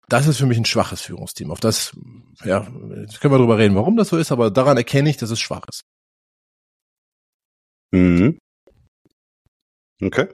Das 0.09 0.26
ist 0.26 0.38
für 0.38 0.47
mich 0.47 0.57
ein 0.57 0.64
schwaches 0.64 1.02
Führungsteam. 1.02 1.50
Auf 1.50 1.61
das, 1.61 1.92
ja, 2.45 2.66
jetzt 2.97 3.21
können 3.21 3.35
wir 3.35 3.38
darüber 3.38 3.59
reden, 3.59 3.76
warum 3.76 3.99
das 3.99 4.09
so 4.09 4.16
ist, 4.16 4.33
aber 4.33 4.50
daran 4.50 4.78
erkenne 4.78 5.11
ich, 5.11 5.19
dass 5.19 5.30
es 5.30 5.38
schwach 5.38 5.66
ist. 5.69 5.83
Mhm. 7.92 8.38
Okay. 10.02 10.28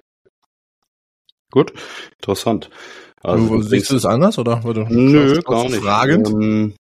Gut, 1.51 1.73
interessant. 2.19 2.71
Also, 3.23 3.57
du, 3.57 3.63
siehst 3.63 3.91
du 3.91 3.95
das 3.95 4.05
anders 4.05 4.39
oder? 4.39 4.65
oder 4.65 4.89
nö, 4.89 5.41
gar 5.43 5.65
nicht. 5.65 5.77
Fragend? 5.77 6.29
Ähm, 6.29 6.75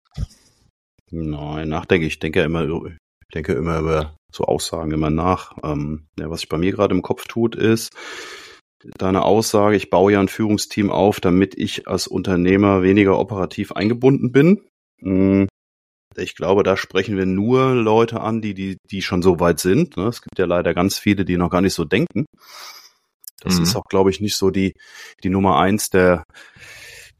nein, 1.12 1.70
nachdenke 1.70 2.06
ich. 2.06 2.20
denke 2.20 2.42
immer, 2.42 2.64
ich 2.66 3.34
denke 3.34 3.54
immer 3.54 3.80
über 3.80 4.16
so 4.32 4.44
Aussagen 4.44 4.92
immer 4.92 5.10
nach. 5.10 5.54
Ähm, 5.64 6.08
ja, 6.20 6.30
was 6.30 6.42
sich 6.42 6.50
bei 6.50 6.58
mir 6.58 6.72
gerade 6.72 6.94
im 6.94 7.02
Kopf 7.02 7.26
tut, 7.28 7.56
ist, 7.56 7.96
deine 8.98 9.24
Aussage, 9.24 9.76
ich 9.76 9.90
baue 9.90 10.14
ja 10.14 10.20
ein 10.20 10.28
Führungsteam 10.28 10.92
auf, 10.92 11.20
damit 11.20 11.58
ich 11.58 11.88
als 11.88 12.08
Unternehmer 12.08 12.84
weniger 12.84 13.18
operativ 13.18 13.72
eingebunden 13.72 14.32
bin. 14.32 14.62
Hm, 15.00 15.48
ich 16.18 16.36
glaube, 16.36 16.64
da 16.64 16.78
sprechen 16.78 17.18
wir 17.18 17.26
nur 17.26 17.74
Leute 17.74 18.22
an, 18.22 18.42
die, 18.42 18.54
die, 18.54 18.78
die 18.90 19.02
schon 19.02 19.22
so 19.22 19.40
weit 19.40 19.60
sind. 19.60 19.98
Ne? 19.98 20.08
Es 20.08 20.22
gibt 20.22 20.40
ja 20.40 20.46
leider 20.46 20.74
ganz 20.74 20.98
viele, 20.98 21.26
die 21.26 21.38
noch 21.38 21.50
gar 21.50 21.62
nicht 21.62 21.74
so 21.74 21.86
denken. 21.86 22.26
Das 23.42 23.58
mhm. 23.58 23.64
ist 23.64 23.76
auch, 23.76 23.86
glaube 23.86 24.10
ich, 24.10 24.22
nicht 24.22 24.36
so 24.36 24.50
die, 24.50 24.74
die 25.24 25.30
Nummer 25.30 25.60
eins 25.60 25.90
der, 25.90 26.24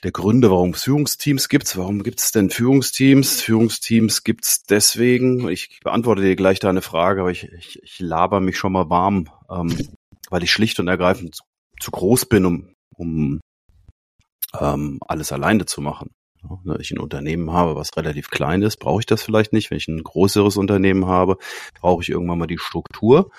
der 0.04 0.12
Gründe, 0.12 0.50
warum 0.52 0.72
es 0.72 0.84
Führungsteams 0.84 1.50
gibt. 1.50 1.78
Warum 1.78 2.04
gibt 2.04 2.20
es 2.20 2.32
denn 2.32 2.50
Führungsteams? 2.50 3.42
Führungsteams 3.42 4.24
gibt 4.24 4.46
es 4.46 4.64
deswegen, 4.64 5.50
ich 5.50 5.80
beantworte 5.84 6.22
dir 6.22 6.36
gleich 6.36 6.60
deine 6.60 6.82
Frage, 6.82 7.22
aber 7.22 7.32
ich, 7.32 7.52
ich, 7.52 7.82
ich 7.84 8.00
laber 8.00 8.40
mich 8.40 8.58
schon 8.58 8.74
mal 8.74 8.90
warm, 8.90 9.30
ähm, 9.50 9.90
weil 10.30 10.44
ich 10.44 10.52
schlicht 10.52 10.80
und 10.80 10.88
ergreifend 10.88 11.40
zu 11.80 11.92
groß 11.92 12.26
bin, 12.26 12.46
um, 12.46 12.74
um 12.96 13.42
ähm, 14.60 15.00
alles 15.08 15.32
alleine 15.32 15.66
zu 15.66 15.82
machen. 15.82 16.12
Wenn 16.64 16.80
ich 16.80 16.92
ein 16.92 17.00
Unternehmen 17.00 17.52
habe, 17.52 17.76
was 17.76 17.96
relativ 17.96 18.30
klein 18.30 18.62
ist, 18.62 18.78
brauche 18.78 19.00
ich 19.00 19.06
das 19.06 19.24
vielleicht 19.24 19.54
nicht. 19.54 19.72
Wenn 19.72 19.78
ich 19.78 19.88
ein 19.88 20.04
größeres 20.04 20.58
Unternehmen 20.58 21.06
habe, 21.08 21.38
brauche 21.80 22.02
ich 22.02 22.10
irgendwann 22.10 22.40
mal 22.40 22.48
die 22.48 22.58
Struktur. 22.58 23.32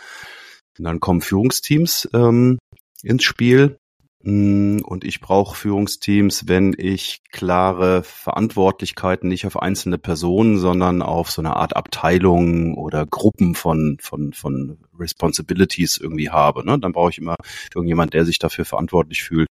Und 0.78 0.84
dann 0.84 1.00
kommen 1.00 1.20
Führungsteams 1.20 2.08
ähm, 2.12 2.58
ins 3.02 3.24
Spiel. 3.24 3.78
Mm, 4.22 4.78
und 4.82 5.04
ich 5.04 5.20
brauche 5.20 5.56
Führungsteams, 5.56 6.48
wenn 6.48 6.74
ich 6.76 7.22
klare 7.30 8.02
Verantwortlichkeiten 8.02 9.28
nicht 9.28 9.46
auf 9.46 9.60
einzelne 9.60 9.98
Personen, 9.98 10.58
sondern 10.58 11.00
auf 11.00 11.30
so 11.30 11.40
eine 11.42 11.54
Art 11.54 11.76
Abteilung 11.76 12.74
oder 12.74 13.06
Gruppen 13.06 13.54
von, 13.54 13.98
von, 14.00 14.32
von 14.32 14.78
Responsibilities 14.98 15.96
irgendwie 15.96 16.30
habe. 16.30 16.66
Ne? 16.66 16.78
Dann 16.78 16.92
brauche 16.92 17.10
ich 17.10 17.18
immer 17.18 17.36
irgendjemand, 17.72 18.14
der 18.14 18.24
sich 18.24 18.40
dafür 18.40 18.64
verantwortlich 18.64 19.22
fühlt. 19.22 19.48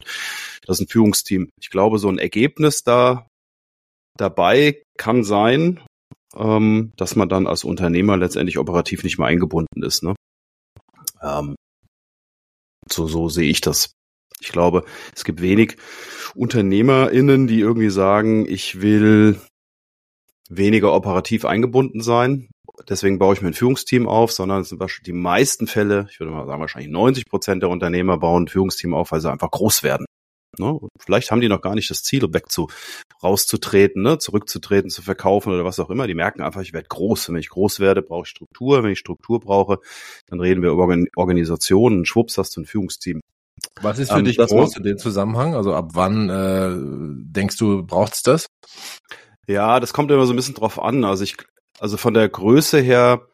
Das 0.66 0.80
ist 0.80 0.86
ein 0.86 0.90
Führungsteam. 0.90 1.50
Ich 1.60 1.70
glaube, 1.70 1.98
so 1.98 2.10
ein 2.10 2.18
Ergebnis 2.18 2.84
da 2.84 3.28
dabei 4.17 4.84
kann 4.98 5.24
sein, 5.24 5.81
ähm, 6.36 6.91
dass 6.98 7.15
man 7.15 7.29
dann 7.29 7.48
als 7.48 7.63
Unternehmer 7.63 8.17
letztendlich 8.17 8.57
operativ 8.57 9.03
nicht 9.03 9.17
mehr 9.17 9.27
eingebunden 9.27 9.84
ist. 9.84 10.03
Ne? 10.03 10.15
Ähm, 11.22 11.55
so, 12.89 13.07
so 13.07 13.29
sehe 13.29 13.50
ich 13.50 13.62
das. 13.62 13.91
Ich 14.41 14.50
glaube, 14.51 14.86
es 15.15 15.24
gibt 15.24 15.41
wenig 15.41 15.77
UnternehmerInnen, 16.36 17.48
die 17.48 17.60
irgendwie 17.60 17.89
sagen, 17.89 18.45
ich 18.48 18.81
will 18.81 19.39
weniger 20.50 20.93
operativ 20.93 21.45
eingebunden 21.45 22.01
sein. 22.01 22.50
Deswegen 22.89 23.17
baue 23.17 23.34
ich 23.34 23.41
mir 23.41 23.48
ein 23.48 23.53
Führungsteam 23.53 24.07
auf, 24.07 24.31
sondern 24.31 24.62
es 24.62 24.69
sind 24.69 24.84
die 25.05 25.13
meisten 25.13 25.65
Fälle, 25.65 26.07
ich 26.12 26.19
würde 26.19 26.34
mal 26.34 26.45
sagen, 26.45 26.60
wahrscheinlich 26.60 26.91
90 26.91 27.25
Prozent 27.25 27.63
der 27.63 27.69
Unternehmer 27.69 28.17
bauen 28.17 28.43
ein 28.43 28.48
Führungsteam 28.48 28.93
auf, 28.93 29.12
weil 29.12 29.22
sie 29.22 29.31
einfach 29.31 29.50
groß 29.50 29.81
werden. 29.84 30.05
Ne? 30.60 30.80
Vielleicht 31.00 31.32
haben 31.32 31.42
die 31.42 31.50
noch 31.50 31.62
gar 31.62 31.76
nicht 31.76 31.90
das 31.90 32.04
Ziel, 32.04 32.22
wegzu, 32.34 32.68
rauszutreten, 33.24 34.02
ne? 34.02 34.18
zurückzutreten, 34.18 34.90
zu 34.90 35.02
verkaufen 35.02 35.54
oder 35.54 35.66
was 35.66 35.80
auch 35.80 35.90
immer. 35.90 36.08
Die 36.08 36.16
merken 36.16 36.42
einfach, 36.42 36.62
ich 36.62 36.74
werde 36.74 36.88
groß. 36.88 37.30
Wenn 37.30 37.38
ich 37.38 37.50
groß 37.50 37.80
werde, 37.80 38.02
brauche 38.02 38.24
ich 38.24 38.30
Struktur. 38.30 38.84
Wenn 38.84 38.92
ich 38.92 39.00
Struktur 39.00 39.40
brauche, 39.40 39.80
dann 40.28 40.40
reden 40.40 40.62
wir 40.62 40.72
über 40.72 40.88
Organisationen. 41.16 42.06
Schwupps 42.06 42.38
hast 42.38 42.56
du 42.56 42.62
ein 42.62 42.66
Führungsteam. 42.66 43.22
Was 43.82 44.00
ist 44.00 44.12
für 44.12 44.20
ähm, 44.20 44.26
dich 44.26 44.38
groß 44.38 44.78
in 44.78 44.84
dem 44.84 44.98
Zusammenhang? 44.98 45.56
Also 45.56 45.74
ab 45.74 45.92
wann 45.94 46.30
äh, 46.30 46.74
denkst 47.32 47.58
du, 47.58 47.86
braucht's 47.86 48.24
das? 48.24 48.48
Ja, 49.48 49.80
das 49.80 49.94
kommt 49.94 50.12
immer 50.12 50.26
so 50.26 50.34
ein 50.34 50.36
bisschen 50.36 50.56
drauf 50.56 50.82
an. 50.82 51.04
Also 51.04 51.24
ich, 51.24 51.38
also 51.80 51.98
von 51.98 52.14
der 52.14 52.28
Größe 52.28 52.80
her 52.80 53.28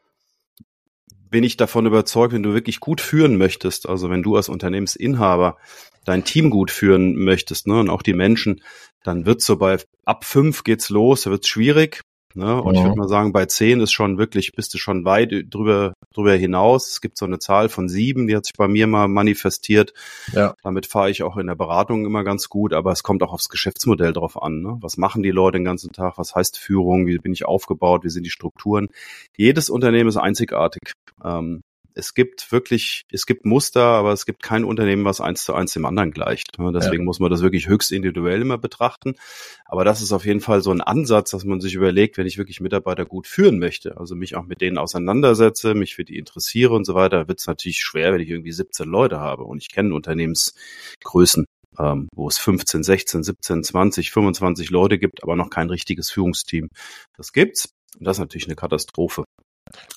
bin 1.32 1.44
ich 1.44 1.58
davon 1.58 1.88
überzeugt, 1.88 2.34
wenn 2.34 2.44
du 2.44 2.54
wirklich 2.54 2.80
gut 2.80 3.02
führen 3.02 3.38
möchtest, 3.38 3.90
also 3.90 4.10
wenn 4.10 4.22
du 4.22 4.36
als 4.36 4.50
Unternehmensinhaber 4.50 5.58
dein 6.06 6.24
Team 6.24 6.50
gut 6.50 6.70
führen 6.70 7.16
möchtest, 7.16 7.68
ne, 7.68 7.80
und 7.80 7.90
auch 7.90 8.04
die 8.04 8.14
Menschen, 8.14 8.62
dann 9.04 9.26
wird's 9.26 9.46
so 9.46 9.56
bei 9.56 9.78
ab 10.06 10.26
fünf 10.26 10.64
geht's 10.64 10.90
los, 10.90 11.24
da 11.24 11.32
wird's 11.32 11.48
schwierig. 11.48 12.02
Ne? 12.36 12.62
Und 12.62 12.76
ja. 12.76 12.82
ich 12.82 12.88
würde 12.88 13.00
mal 13.00 13.08
sagen, 13.08 13.32
bei 13.34 13.46
zehn 13.46 13.80
ist 13.82 13.92
schon 13.92 14.18
wirklich, 14.18 14.54
bist 14.54 14.74
du 14.74 14.78
schon 14.78 15.06
weit 15.06 15.32
drüber, 15.50 15.94
drüber 16.14 16.34
hinaus. 16.34 16.90
Es 16.90 17.02
gibt 17.02 17.18
so 17.18 17.26
eine 17.26 17.40
Zahl 17.40 17.70
von 17.70 17.90
sieben, 17.90 18.28
die 18.28 18.36
hat 18.36 18.46
sich 18.46 18.54
bei 18.58 18.68
mir 18.68 18.88
mal 18.88 19.08
manifestiert. 19.08 19.94
Ja. 20.34 20.56
Damit 20.64 20.86
fahre 20.86 21.10
ich 21.10 21.24
auch 21.24 21.38
in 21.38 21.48
der 21.48 21.56
Beratung 21.56 22.06
immer 22.06 22.24
ganz 22.24 22.50
gut, 22.50 22.74
aber 22.74 22.92
es 22.92 23.04
kommt 23.04 23.24
auch 23.24 23.34
aufs 23.34 23.50
Geschäftsmodell 23.50 24.14
drauf 24.14 24.42
an. 24.42 24.62
Ne? 24.62 24.78
Was 24.82 24.98
machen 24.98 25.24
die 25.24 25.32
Leute 25.32 25.58
den 25.58 25.66
ganzen 25.66 25.92
Tag? 25.92 26.18
Was 26.18 26.36
heißt 26.36 26.58
Führung? 26.58 27.08
Wie 27.08 27.18
bin 27.18 27.34
ich 27.34 27.46
aufgebaut? 27.46 28.04
Wie 28.04 28.10
sind 28.10 28.26
die 28.26 28.30
Strukturen? 28.30 28.90
Jedes 29.38 29.70
Unternehmen 29.70 30.10
ist 30.10 30.18
einzigartig. 30.18 30.94
Ähm, 31.24 31.62
es 31.96 32.14
gibt 32.14 32.52
wirklich, 32.52 33.04
es 33.12 33.26
gibt 33.26 33.46
Muster, 33.46 33.84
aber 33.84 34.12
es 34.14 34.26
gibt 34.26 34.44
kein 34.44 34.64
Unternehmen, 34.64 35.06
was 35.06 35.22
eins 35.22 35.44
zu 35.44 35.54
eins 35.54 35.74
dem 35.74 35.86
anderen 35.86 36.12
gleicht. 36.12 36.58
Deswegen 36.58 37.04
ja. 37.04 37.06
muss 37.06 37.20
man 37.20 37.32
das 37.32 37.42
wirklich 37.42 37.68
höchst 37.68 37.92
individuell 37.92 38.42
immer 38.42 38.58
betrachten. 38.58 39.16
Aber 39.66 39.86
das 39.86 40.02
ist 40.02 40.12
auf 40.12 40.26
jeden 40.26 40.42
Fall 40.42 40.62
so 40.62 40.72
ein 40.72 40.82
Ansatz, 40.82 41.32
dass 41.32 41.46
man 41.46 41.62
sich 41.62 41.74
überlegt, 41.76 42.18
wenn 42.18 42.28
ich 42.28 42.38
wirklich 42.38 42.62
Mitarbeiter 42.62 43.06
gut 43.06 43.28
führen 43.28 43.60
möchte, 43.60 43.98
also 43.98 44.16
mich 44.16 44.36
auch 44.36 44.46
mit 44.46 44.62
denen 44.62 44.78
auseinandersetze, 44.78 45.74
mich 45.74 45.96
für 45.96 46.06
die 46.06 46.18
interessiere 46.18 46.74
und 46.74 46.86
so 46.86 46.96
weiter, 46.96 47.28
wird 47.28 47.40
es 47.40 47.48
natürlich 47.48 47.80
schwer, 47.80 48.14
wenn 48.14 48.22
ich 48.22 48.30
irgendwie 48.30 48.52
17 48.52 48.88
Leute 48.88 49.20
habe 49.20 49.44
und 49.44 49.62
ich 49.62 49.70
kenne 49.70 49.94
Unternehmensgrößen. 49.94 51.46
Ähm, 51.80 52.10
wo 52.14 52.28
es 52.28 52.38
15, 52.38 52.84
16, 52.84 53.24
17, 53.24 53.64
20, 53.64 54.12
25 54.12 54.72
Leute 54.72 55.00
gibt, 55.00 55.24
aber 55.24 55.38
noch 55.38 55.50
kein 55.50 55.70
richtiges 55.70 56.12
Führungsteam. 56.12 56.68
Das 57.16 57.32
gibt's. 57.32 57.70
Und 57.98 58.06
das 58.06 58.18
ist 58.18 58.22
natürlich 58.22 58.48
eine 58.48 58.56
Katastrophe. 58.56 59.24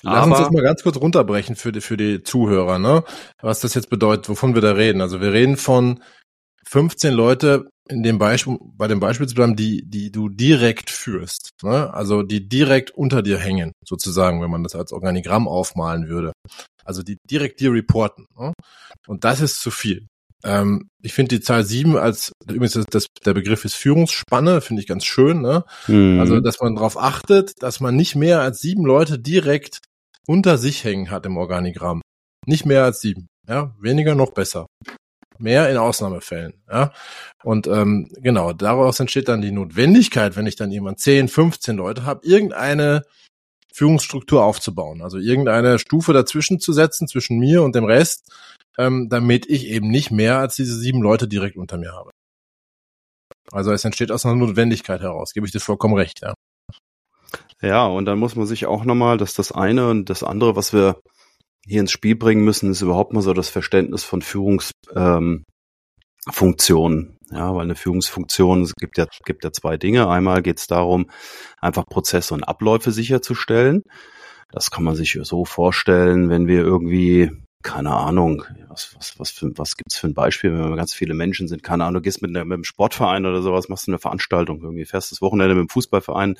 Lass 0.01 0.25
uns 0.27 0.37
das 0.37 0.51
mal 0.51 0.63
ganz 0.63 0.83
kurz 0.83 0.97
runterbrechen 0.97 1.55
für 1.55 1.71
die, 1.71 1.81
für 1.81 1.97
die 1.97 2.23
Zuhörer, 2.23 2.79
ne? 2.79 3.03
Was 3.41 3.59
das 3.61 3.73
jetzt 3.73 3.89
bedeutet, 3.89 4.29
wovon 4.29 4.55
wir 4.55 4.61
da 4.61 4.71
reden. 4.71 5.01
Also 5.01 5.21
wir 5.21 5.33
reden 5.33 5.57
von 5.57 6.01
15 6.67 7.13
Leute 7.13 7.69
in 7.87 8.01
dem 8.01 8.17
Beispiel, 8.17 8.57
bei 8.61 8.87
dem 8.87 8.99
Beispiel 8.99 9.27
zu 9.27 9.35
bleiben, 9.35 9.55
die, 9.55 9.83
die 9.85 10.11
du 10.11 10.29
direkt 10.29 10.89
führst, 10.89 11.51
ne? 11.61 11.93
Also 11.93 12.23
die 12.23 12.47
direkt 12.47 12.91
unter 12.91 13.21
dir 13.21 13.37
hängen, 13.37 13.71
sozusagen, 13.83 14.41
wenn 14.41 14.49
man 14.49 14.63
das 14.63 14.75
als 14.75 14.91
Organigramm 14.91 15.47
aufmalen 15.47 16.07
würde. 16.07 16.33
Also 16.83 17.01
die 17.01 17.17
direkt 17.29 17.59
dir 17.59 17.71
reporten. 17.71 18.27
Ne? 18.37 18.53
Und 19.07 19.23
das 19.23 19.41
ist 19.41 19.59
zu 19.59 19.71
viel. 19.71 20.07
Ähm, 20.45 20.89
ich 21.01 21.13
finde 21.13 21.35
die 21.35 21.41
Zahl 21.41 21.65
sieben 21.65 21.97
als, 21.97 22.31
übrigens 22.43 22.73
das, 22.73 22.85
das, 22.89 23.07
der 23.25 23.33
Begriff 23.33 23.65
ist 23.65 23.75
Führungsspanne, 23.75 24.61
finde 24.61 24.81
ich 24.81 24.87
ganz 24.87 25.03
schön. 25.03 25.41
Ne? 25.41 25.65
Mhm. 25.87 26.19
Also, 26.19 26.39
dass 26.39 26.59
man 26.61 26.75
darauf 26.75 26.97
achtet, 26.97 27.61
dass 27.63 27.79
man 27.79 27.95
nicht 27.95 28.15
mehr 28.15 28.41
als 28.41 28.61
sieben 28.61 28.85
Leute 28.85 29.17
direkt 29.17 29.79
unter 30.27 30.57
sich 30.57 30.83
hängen 30.83 31.09
hat 31.09 31.25
im 31.25 31.37
Organigramm. 31.37 32.01
Nicht 32.45 32.65
mehr 32.65 32.83
als 32.83 33.01
sieben. 33.01 33.27
Ja, 33.47 33.73
weniger 33.79 34.15
noch 34.15 34.31
besser. 34.31 34.67
Mehr 35.37 35.69
in 35.69 35.77
Ausnahmefällen. 35.77 36.63
Ja, 36.71 36.93
und 37.43 37.67
ähm, 37.67 38.09
genau 38.21 38.53
daraus 38.53 38.99
entsteht 38.99 39.27
dann 39.27 39.41
die 39.41 39.51
Notwendigkeit, 39.51 40.35
wenn 40.35 40.47
ich 40.47 40.55
dann 40.55 40.71
jemand 40.71 40.99
10, 40.99 41.27
15 41.27 41.75
Leute 41.75 42.05
habe, 42.05 42.25
irgendeine 42.25 43.03
Führungsstruktur 43.73 44.43
aufzubauen. 44.43 45.01
Also 45.01 45.17
irgendeine 45.17 45.79
Stufe 45.79 46.13
dazwischen 46.13 46.59
zu 46.59 46.71
setzen, 46.71 47.07
zwischen 47.07 47.37
mir 47.37 47.63
und 47.63 47.75
dem 47.75 47.83
Rest, 47.83 48.31
ähm, 48.77 49.07
damit 49.09 49.45
ich 49.49 49.67
eben 49.67 49.89
nicht 49.89 50.11
mehr 50.11 50.39
als 50.39 50.55
diese 50.55 50.77
sieben 50.77 51.01
Leute 51.01 51.27
direkt 51.27 51.57
unter 51.57 51.77
mir 51.77 51.93
habe. 51.93 52.11
Also 53.51 53.71
es 53.71 53.85
entsteht 53.85 54.11
aus 54.11 54.25
einer 54.25 54.35
Notwendigkeit 54.35 55.01
heraus, 55.01 55.33
gebe 55.33 55.45
ich 55.45 55.51
dir 55.51 55.59
vollkommen 55.59 55.95
recht, 55.95 56.21
ja. 56.21 56.33
Ja, 57.61 57.85
und 57.85 58.05
dann 58.05 58.19
muss 58.19 58.35
man 58.35 58.45
sich 58.45 58.65
auch 58.65 58.85
nochmal, 58.85 59.17
dass 59.17 59.33
das 59.33 59.51
eine 59.51 59.89
und 59.89 60.09
das 60.09 60.23
andere, 60.23 60.55
was 60.55 60.73
wir 60.73 60.99
hier 61.65 61.81
ins 61.81 61.91
Spiel 61.91 62.15
bringen 62.15 62.43
müssen, 62.43 62.69
ist 62.71 62.81
überhaupt 62.81 63.13
mal 63.13 63.21
so 63.21 63.33
das 63.33 63.49
Verständnis 63.49 64.03
von 64.03 64.21
Führungsfunktionen. 64.21 65.45
Ähm, 66.25 67.15
ja, 67.31 67.55
weil 67.55 67.63
eine 67.63 67.75
Führungsfunktion, 67.75 68.61
es 68.61 68.73
gibt 68.75 68.97
ja, 68.97 69.07
gibt 69.25 69.43
ja 69.43 69.51
zwei 69.51 69.77
Dinge. 69.77 70.07
Einmal 70.07 70.43
geht 70.43 70.59
es 70.59 70.67
darum, 70.67 71.09
einfach 71.59 71.85
Prozesse 71.85 72.33
und 72.35 72.43
Abläufe 72.43 72.91
sicherzustellen. 72.91 73.81
Das 74.51 74.69
kann 74.69 74.83
man 74.83 74.95
sich 74.95 75.17
so 75.23 75.43
vorstellen, 75.43 76.29
wenn 76.29 76.47
wir 76.47 76.61
irgendwie, 76.61 77.31
keine 77.65 77.91
Ahnung, 77.91 78.45
was, 78.69 78.95
was, 78.95 79.19
was, 79.19 79.31
für, 79.31 79.51
was 79.57 79.75
gibt's 79.75 79.97
für 79.97 80.07
ein 80.07 80.13
Beispiel, 80.13 80.53
wenn 80.53 80.69
wir 80.69 80.75
ganz 80.75 80.93
viele 80.93 81.15
Menschen 81.15 81.47
sind, 81.47 81.63
keine 81.63 81.83
Ahnung, 81.83 82.03
gehst 82.03 82.21
mit, 82.21 82.29
einer, 82.29 82.45
mit 82.45 82.53
einem 82.53 82.63
Sportverein 82.63 83.25
oder 83.25 83.41
sowas, 83.41 83.67
machst 83.67 83.87
du 83.87 83.91
eine 83.91 83.99
Veranstaltung, 83.99 84.61
irgendwie 84.61 84.85
fährst 84.85 85.11
das 85.11 85.21
Wochenende 85.21 85.55
mit 85.55 85.63
dem 85.63 85.69
Fußballverein, 85.69 86.37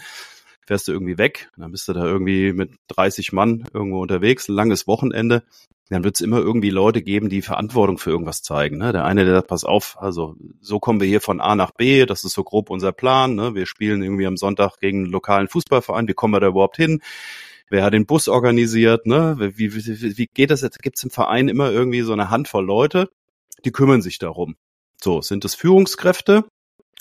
fährst 0.67 0.88
du 0.88 0.91
irgendwie 0.91 1.17
weg, 1.17 1.50
dann 1.58 1.72
bist 1.72 1.88
du 1.88 1.94
da 1.94 2.05
irgendwie 2.05 2.53
mit 2.53 2.74
30 2.89 3.34
Mann 3.34 3.65
irgendwo 3.74 4.01
unterwegs, 4.01 4.48
ein 4.48 4.53
langes 4.53 4.86
Wochenende, 4.86 5.44
dann 5.89 6.03
wird 6.03 6.15
es 6.15 6.22
immer 6.22 6.38
irgendwie 6.38 6.70
Leute 6.70 7.01
geben, 7.01 7.29
die 7.29 7.41
Verantwortung 7.41 7.98
für 7.98 8.12
irgendwas 8.12 8.44
zeigen. 8.44 8.77
Ne? 8.77 8.91
Der 8.91 9.05
eine, 9.05 9.25
der 9.25 9.36
sagt, 9.36 9.48
pass 9.48 9.63
auf, 9.63 9.98
also 10.00 10.36
so 10.62 10.79
kommen 10.79 11.00
wir 11.00 11.08
hier 11.08 11.22
von 11.22 11.41
A 11.41 11.55
nach 11.55 11.72
B, 11.72 12.05
das 12.05 12.24
ist 12.24 12.34
so 12.34 12.44
grob 12.44 12.70
unser 12.70 12.91
Plan. 12.91 13.34
Ne? 13.34 13.55
Wir 13.55 13.65
spielen 13.65 14.03
irgendwie 14.03 14.27
am 14.27 14.38
Sonntag 14.38 14.77
gegen 14.79 15.05
einen 15.05 15.12
lokalen 15.12 15.48
Fußballverein, 15.48 16.08
wie 16.08 16.13
kommen 16.13 16.34
wir 16.34 16.39
da 16.39 16.48
überhaupt 16.48 16.77
hin? 16.77 17.01
Wer 17.69 17.84
hat 17.84 17.93
den 17.93 18.05
Bus 18.05 18.27
organisiert? 18.27 19.05
Ne? 19.05 19.36
Wie, 19.55 19.74
wie, 19.74 20.17
wie 20.17 20.27
geht 20.27 20.51
das 20.51 20.62
jetzt? 20.62 20.81
Gibt 20.81 20.98
es 20.98 21.03
im 21.03 21.10
Verein 21.10 21.48
immer 21.48 21.72
irgendwie 21.72 22.01
so 22.01 22.13
eine 22.13 22.29
Handvoll 22.29 22.65
Leute, 22.65 23.10
die 23.63 23.72
kümmern 23.72 24.01
sich 24.01 24.19
darum. 24.19 24.55
So, 25.01 25.22
sind 25.22 25.43
das 25.43 25.55
Führungskräfte? 25.55 26.45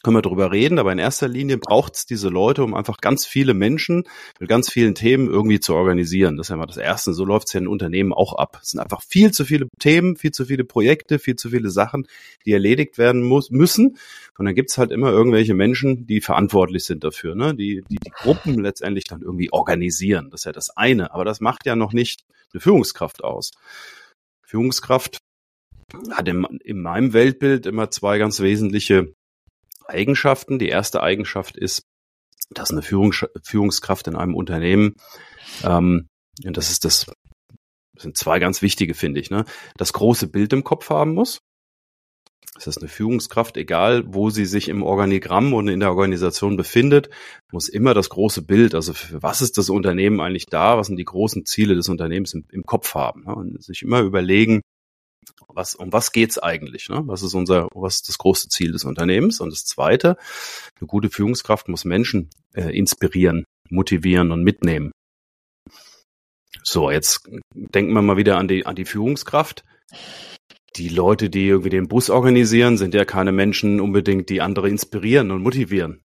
Können 0.04 0.16
wir 0.16 0.22
darüber 0.22 0.52
reden, 0.52 0.78
aber 0.78 0.92
in 0.92 0.98
erster 0.98 1.26
Linie 1.26 1.58
braucht 1.58 1.96
es 1.96 2.06
diese 2.06 2.28
Leute, 2.28 2.62
um 2.62 2.74
einfach 2.74 2.98
ganz 2.98 3.26
viele 3.26 3.54
Menschen 3.54 4.04
mit 4.38 4.48
ganz 4.48 4.70
vielen 4.70 4.94
Themen 4.94 5.28
irgendwie 5.28 5.58
zu 5.58 5.74
organisieren. 5.74 6.36
Das 6.36 6.46
ist 6.46 6.50
ja 6.50 6.56
mal 6.56 6.66
das 6.66 6.76
Erste. 6.76 7.14
So 7.14 7.24
läuft 7.24 7.48
es 7.48 7.54
ja 7.54 7.60
in 7.60 7.66
Unternehmen 7.66 8.12
auch 8.12 8.34
ab. 8.34 8.60
Es 8.62 8.70
sind 8.70 8.80
einfach 8.80 9.02
viel 9.02 9.32
zu 9.32 9.44
viele 9.44 9.66
Themen, 9.80 10.16
viel 10.16 10.30
zu 10.30 10.44
viele 10.44 10.64
Projekte, 10.64 11.18
viel 11.18 11.36
zu 11.36 11.50
viele 11.50 11.70
Sachen, 11.70 12.06
die 12.44 12.52
erledigt 12.52 12.98
werden 12.98 13.22
muss, 13.22 13.50
müssen. 13.50 13.96
Und 14.38 14.44
dann 14.44 14.54
gibt's 14.54 14.78
halt 14.78 14.92
immer 14.92 15.10
irgendwelche 15.10 15.54
Menschen, 15.54 16.06
die 16.06 16.20
verantwortlich 16.20 16.84
sind 16.84 17.02
dafür, 17.02 17.34
ne? 17.34 17.54
die, 17.54 17.82
die 17.88 17.96
die 17.96 18.10
Gruppen 18.10 18.60
letztendlich 18.60 19.04
dann 19.04 19.22
irgendwie 19.22 19.52
organisieren. 19.52 20.28
Das 20.30 20.42
ist 20.42 20.44
ja 20.44 20.52
das 20.52 20.76
eine. 20.76 21.12
Aber 21.14 21.24
das 21.24 21.40
macht 21.40 21.66
ja 21.66 21.76
noch 21.76 21.92
nicht 21.92 22.24
eine 22.52 22.60
Führungskraft 22.60 23.24
aus. 23.24 23.52
Führungskraft 24.46 25.18
hat 26.10 26.28
in, 26.28 26.44
in 26.62 26.82
meinem 26.82 27.12
Weltbild 27.12 27.66
immer 27.66 27.90
zwei 27.90 28.18
ganz 28.18 28.40
wesentliche 28.40 29.14
Eigenschaften. 29.86 30.58
Die 30.58 30.68
erste 30.68 31.02
Eigenschaft 31.02 31.56
ist, 31.56 31.84
dass 32.50 32.70
eine 32.70 32.82
Führungs 32.82 33.24
Führungskraft 33.42 34.06
in 34.08 34.16
einem 34.16 34.34
Unternehmen, 34.34 34.96
ähm, 35.62 36.08
und 36.44 36.56
das 36.56 36.70
ist 36.70 36.84
das, 36.84 37.06
das 37.94 38.02
sind 38.02 38.16
zwei 38.16 38.38
ganz 38.38 38.60
wichtige, 38.60 38.94
finde 38.94 39.20
ich, 39.20 39.30
ne, 39.30 39.44
das 39.76 39.92
große 39.92 40.26
Bild 40.28 40.52
im 40.52 40.64
Kopf 40.64 40.90
haben 40.90 41.14
muss. 41.14 41.40
Das 42.54 42.68
ist 42.68 42.78
eine 42.78 42.88
Führungskraft, 42.88 43.56
egal 43.56 44.04
wo 44.06 44.30
sie 44.30 44.44
sich 44.44 44.68
im 44.68 44.84
Organigramm 44.84 45.54
und 45.54 45.66
in 45.66 45.80
der 45.80 45.90
Organisation 45.90 46.56
befindet, 46.56 47.10
muss 47.50 47.68
immer 47.68 47.94
das 47.94 48.10
große 48.10 48.42
Bild, 48.42 48.76
also 48.76 48.94
für 48.94 49.22
was 49.22 49.42
ist 49.42 49.58
das 49.58 49.70
Unternehmen 49.70 50.20
eigentlich 50.20 50.46
da, 50.46 50.78
was 50.78 50.86
sind 50.86 50.96
die 50.96 51.04
großen 51.04 51.46
Ziele 51.46 51.74
des 51.74 51.88
Unternehmens 51.88 52.32
im, 52.32 52.44
im 52.52 52.62
Kopf 52.62 52.94
haben. 52.94 53.24
Ne? 53.24 53.34
Und 53.34 53.62
sich 53.62 53.82
immer 53.82 54.00
überlegen, 54.02 54.60
was, 55.48 55.74
um 55.74 55.92
was 55.92 56.12
geht's 56.12 56.38
eigentlich? 56.38 56.88
Ne? 56.88 57.02
Was 57.06 57.22
ist 57.22 57.34
unser, 57.34 57.68
was 57.74 57.96
ist 57.96 58.08
das 58.08 58.18
große 58.18 58.48
Ziel 58.48 58.72
des 58.72 58.84
Unternehmens? 58.84 59.40
Und 59.40 59.50
das 59.50 59.64
zweite, 59.64 60.16
eine 60.80 60.86
gute 60.86 61.10
Führungskraft 61.10 61.68
muss 61.68 61.84
Menschen 61.84 62.30
äh, 62.54 62.76
inspirieren, 62.76 63.44
motivieren 63.68 64.32
und 64.32 64.42
mitnehmen. 64.42 64.92
So, 66.62 66.90
jetzt 66.90 67.28
denken 67.52 67.92
wir 67.92 68.02
mal 68.02 68.16
wieder 68.16 68.38
an 68.38 68.48
die, 68.48 68.64
an 68.66 68.76
die 68.76 68.84
Führungskraft. 68.84 69.64
Die 70.76 70.88
Leute, 70.88 71.30
die 71.30 71.46
irgendwie 71.46 71.70
den 71.70 71.88
Bus 71.88 72.10
organisieren, 72.10 72.78
sind 72.78 72.94
ja 72.94 73.04
keine 73.04 73.32
Menschen 73.32 73.80
unbedingt, 73.80 74.28
die 74.28 74.40
andere 74.40 74.68
inspirieren 74.68 75.30
und 75.30 75.42
motivieren. 75.42 76.03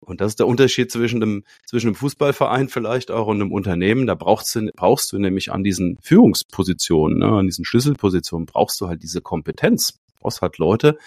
Und 0.00 0.20
das 0.20 0.32
ist 0.32 0.40
der 0.40 0.46
Unterschied 0.46 0.90
zwischen 0.90 1.22
einem, 1.22 1.44
zwischen 1.66 1.88
einem 1.88 1.94
Fußballverein 1.94 2.68
vielleicht 2.68 3.10
auch 3.10 3.26
und 3.26 3.40
einem 3.40 3.52
Unternehmen. 3.52 4.06
Da 4.06 4.14
brauchst 4.14 4.54
du, 4.54 4.70
brauchst 4.74 5.12
du 5.12 5.18
nämlich 5.18 5.52
an 5.52 5.64
diesen 5.64 5.98
Führungspositionen, 6.02 7.18
ne, 7.18 7.26
an 7.26 7.46
diesen 7.46 7.64
Schlüsselpositionen, 7.64 8.46
brauchst 8.46 8.80
du 8.80 8.88
halt 8.88 9.02
diese 9.02 9.20
Kompetenz. 9.20 9.94
Du 9.94 10.20
brauchst 10.20 10.42
halt 10.42 10.58
Leute, 10.58 10.98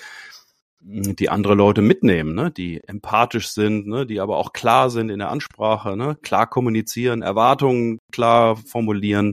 die 0.86 1.29
andere 1.29 1.56
Leute 1.56 1.82
mitnehmen, 1.82 2.36
ne, 2.36 2.51
die 2.51 2.82
empathisch 2.86 3.49
sind, 3.49 3.88
ne, 3.88 4.06
die 4.06 4.19
aber 4.19 4.38
auch 4.38 4.53
klar 4.53 4.89
sind 4.89 5.10
in 5.10 5.19
der 5.19 5.29
Ansprache, 5.29 5.95
ne, 5.95 6.17
klar 6.21 6.49
kommunizieren, 6.49 7.21
Erwartungen 7.21 7.99
klar 8.12 8.58
formulieren. 8.58 9.32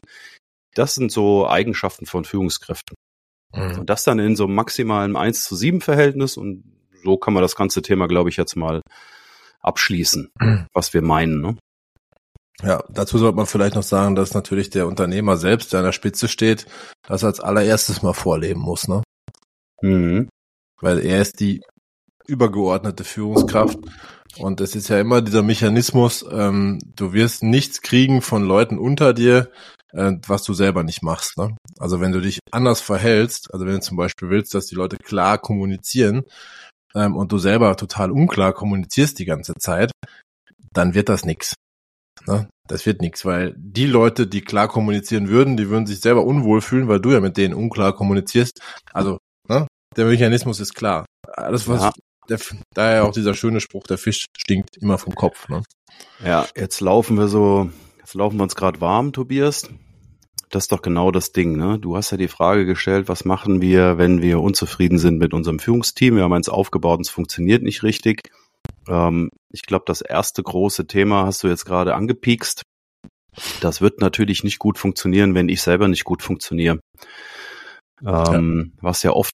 Das 0.74 0.94
sind 0.94 1.10
so 1.10 1.48
Eigenschaften 1.48 2.06
von 2.06 2.24
Führungskräften. 2.24 2.96
Mhm. 3.54 3.80
Und 3.80 3.90
das 3.90 4.04
dann 4.04 4.18
in 4.20 4.36
so 4.36 4.44
einem 4.44 4.54
maximalen 4.54 5.16
1 5.16 5.44
zu 5.44 5.56
7 5.56 5.80
Verhältnis 5.80 6.36
und 6.36 6.62
so 7.02 7.16
kann 7.16 7.34
man 7.34 7.42
das 7.42 7.56
ganze 7.56 7.82
Thema, 7.82 8.06
glaube 8.08 8.30
ich, 8.30 8.36
jetzt 8.36 8.56
mal 8.56 8.82
abschließen, 9.60 10.30
was 10.74 10.94
wir 10.94 11.02
meinen. 11.02 11.40
Ne? 11.40 11.56
Ja, 12.62 12.82
dazu 12.90 13.18
sollte 13.18 13.36
man 13.36 13.46
vielleicht 13.46 13.74
noch 13.74 13.82
sagen, 13.82 14.14
dass 14.14 14.34
natürlich 14.34 14.70
der 14.70 14.86
Unternehmer 14.86 15.36
selbst, 15.36 15.72
der 15.72 15.80
an 15.80 15.86
der 15.86 15.92
Spitze 15.92 16.28
steht, 16.28 16.66
das 17.06 17.24
als 17.24 17.40
allererstes 17.40 18.02
mal 18.02 18.12
vorleben 18.12 18.60
muss, 18.60 18.86
ne? 18.88 19.02
Mhm. 19.82 20.28
Weil 20.80 21.00
er 21.00 21.22
ist 21.22 21.40
die 21.40 21.62
übergeordnete 22.26 23.04
Führungskraft 23.04 23.78
und 24.36 24.60
es 24.60 24.76
ist 24.76 24.88
ja 24.88 25.00
immer 25.00 25.22
dieser 25.22 25.42
Mechanismus, 25.42 26.24
ähm, 26.30 26.78
du 26.94 27.12
wirst 27.12 27.42
nichts 27.42 27.80
kriegen 27.82 28.22
von 28.22 28.44
Leuten 28.44 28.78
unter 28.78 29.14
dir, 29.14 29.50
äh, 29.92 30.12
was 30.26 30.42
du 30.44 30.54
selber 30.54 30.84
nicht 30.84 31.02
machst. 31.02 31.38
Ne? 31.38 31.56
Also 31.78 32.00
wenn 32.00 32.12
du 32.12 32.20
dich 32.20 32.38
anders 32.52 32.80
verhältst, 32.80 33.52
also 33.52 33.66
wenn 33.66 33.74
du 33.74 33.80
zum 33.80 33.96
Beispiel 33.96 34.28
willst, 34.30 34.54
dass 34.54 34.66
die 34.66 34.76
Leute 34.76 34.96
klar 34.96 35.38
kommunizieren, 35.38 36.22
ähm, 36.94 37.16
und 37.16 37.32
du 37.32 37.38
selber 37.38 37.76
total 37.76 38.10
unklar 38.10 38.52
kommunizierst 38.52 39.18
die 39.18 39.24
ganze 39.24 39.54
Zeit, 39.54 39.90
dann 40.72 40.94
wird 40.94 41.08
das 41.08 41.24
nix. 41.24 41.54
Ne? 42.26 42.48
Das 42.68 42.86
wird 42.86 43.00
nix, 43.00 43.24
weil 43.24 43.54
die 43.56 43.86
Leute, 43.86 44.26
die 44.26 44.42
klar 44.42 44.68
kommunizieren 44.68 45.28
würden, 45.28 45.56
die 45.56 45.68
würden 45.68 45.86
sich 45.86 46.00
selber 46.00 46.24
unwohl 46.24 46.60
fühlen, 46.60 46.88
weil 46.88 47.00
du 47.00 47.10
ja 47.10 47.20
mit 47.20 47.36
denen 47.36 47.54
unklar 47.54 47.94
kommunizierst. 47.94 48.60
Also, 48.92 49.18
ne? 49.48 49.66
der 49.96 50.06
Mechanismus 50.06 50.60
ist 50.60 50.74
klar. 50.74 51.06
Alles, 51.32 51.66
was, 51.68 51.82
ja. 51.82 51.92
der, 52.28 52.38
daher 52.74 53.04
auch 53.04 53.12
dieser 53.12 53.34
schöne 53.34 53.60
Spruch, 53.60 53.84
der 53.84 53.98
Fisch 53.98 54.26
stinkt 54.36 54.76
immer 54.76 54.98
vom 54.98 55.14
Kopf. 55.14 55.48
Ne? 55.48 55.62
Ja, 56.24 56.46
jetzt 56.56 56.80
laufen 56.80 57.16
wir 57.16 57.28
so, 57.28 57.70
jetzt 57.98 58.14
laufen 58.14 58.38
wir 58.38 58.44
uns 58.44 58.54
gerade 58.54 58.80
warm, 58.80 59.12
Tobias 59.12 59.68
das 60.50 60.64
ist 60.64 60.72
doch 60.72 60.82
genau 60.82 61.10
das 61.12 61.32
Ding. 61.32 61.56
Ne? 61.56 61.78
Du 61.78 61.96
hast 61.96 62.10
ja 62.10 62.16
die 62.16 62.28
Frage 62.28 62.66
gestellt, 62.66 63.08
was 63.08 63.24
machen 63.24 63.62
wir, 63.62 63.98
wenn 63.98 64.20
wir 64.20 64.40
unzufrieden 64.40 64.98
sind 64.98 65.18
mit 65.18 65.32
unserem 65.32 65.60
Führungsteam? 65.60 66.16
Wir 66.16 66.24
haben 66.24 66.32
eins 66.32 66.48
aufgebaut 66.48 66.98
und 66.98 67.06
es 67.06 67.10
funktioniert 67.10 67.62
nicht 67.62 67.82
richtig. 67.84 68.30
Ähm, 68.88 69.30
ich 69.50 69.62
glaube, 69.62 69.84
das 69.86 70.00
erste 70.00 70.42
große 70.42 70.86
Thema 70.86 71.24
hast 71.24 71.44
du 71.44 71.48
jetzt 71.48 71.64
gerade 71.64 71.94
angepiekst. 71.94 72.62
Das 73.60 73.80
wird 73.80 74.00
natürlich 74.00 74.42
nicht 74.42 74.58
gut 74.58 74.76
funktionieren, 74.76 75.36
wenn 75.36 75.48
ich 75.48 75.62
selber 75.62 75.86
nicht 75.86 76.04
gut 76.04 76.20
funktioniere. 76.20 76.80
Ähm, 78.04 78.72
ja. 78.74 78.82
Was 78.82 79.04
ja 79.04 79.12
oft 79.12 79.32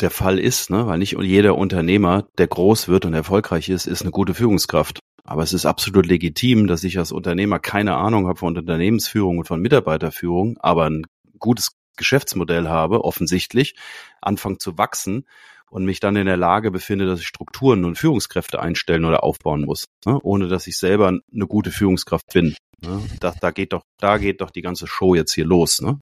der 0.00 0.10
Fall 0.10 0.38
ist, 0.38 0.70
ne? 0.70 0.86
weil 0.86 0.98
nicht 0.98 1.16
jeder 1.20 1.56
Unternehmer, 1.56 2.26
der 2.38 2.46
groß 2.46 2.88
wird 2.88 3.04
und 3.04 3.12
erfolgreich 3.12 3.68
ist, 3.68 3.86
ist 3.86 4.02
eine 4.02 4.12
gute 4.12 4.32
Führungskraft. 4.32 5.00
Aber 5.28 5.42
es 5.42 5.52
ist 5.52 5.66
absolut 5.66 6.06
legitim, 6.06 6.68
dass 6.68 6.84
ich 6.84 6.98
als 6.98 7.12
Unternehmer 7.12 7.58
keine 7.58 7.96
Ahnung 7.96 8.28
habe 8.28 8.38
von 8.38 8.56
Unternehmensführung 8.56 9.36
und 9.36 9.44
von 9.44 9.60
Mitarbeiterführung, 9.60 10.56
aber 10.58 10.88
ein 10.88 11.04
gutes 11.38 11.72
Geschäftsmodell 11.98 12.66
habe, 12.66 13.04
offensichtlich, 13.04 13.74
anfange 14.22 14.56
zu 14.56 14.78
wachsen 14.78 15.26
und 15.68 15.84
mich 15.84 16.00
dann 16.00 16.16
in 16.16 16.24
der 16.24 16.38
Lage 16.38 16.70
befinde, 16.70 17.04
dass 17.04 17.20
ich 17.20 17.26
Strukturen 17.26 17.84
und 17.84 17.98
Führungskräfte 17.98 18.58
einstellen 18.60 19.04
oder 19.04 19.22
aufbauen 19.22 19.66
muss, 19.66 19.84
ne? 20.06 20.18
ohne 20.22 20.48
dass 20.48 20.66
ich 20.66 20.78
selber 20.78 21.08
eine 21.08 21.46
gute 21.46 21.72
Führungskraft 21.72 22.32
bin. 22.32 22.56
Ne? 22.80 23.02
Da, 23.20 23.34
da 23.38 23.50
geht 23.50 23.74
doch, 23.74 23.82
da 23.98 24.16
geht 24.16 24.40
doch 24.40 24.50
die 24.50 24.62
ganze 24.62 24.86
Show 24.86 25.14
jetzt 25.14 25.34
hier 25.34 25.44
los. 25.44 25.82
Ne? 25.82 26.00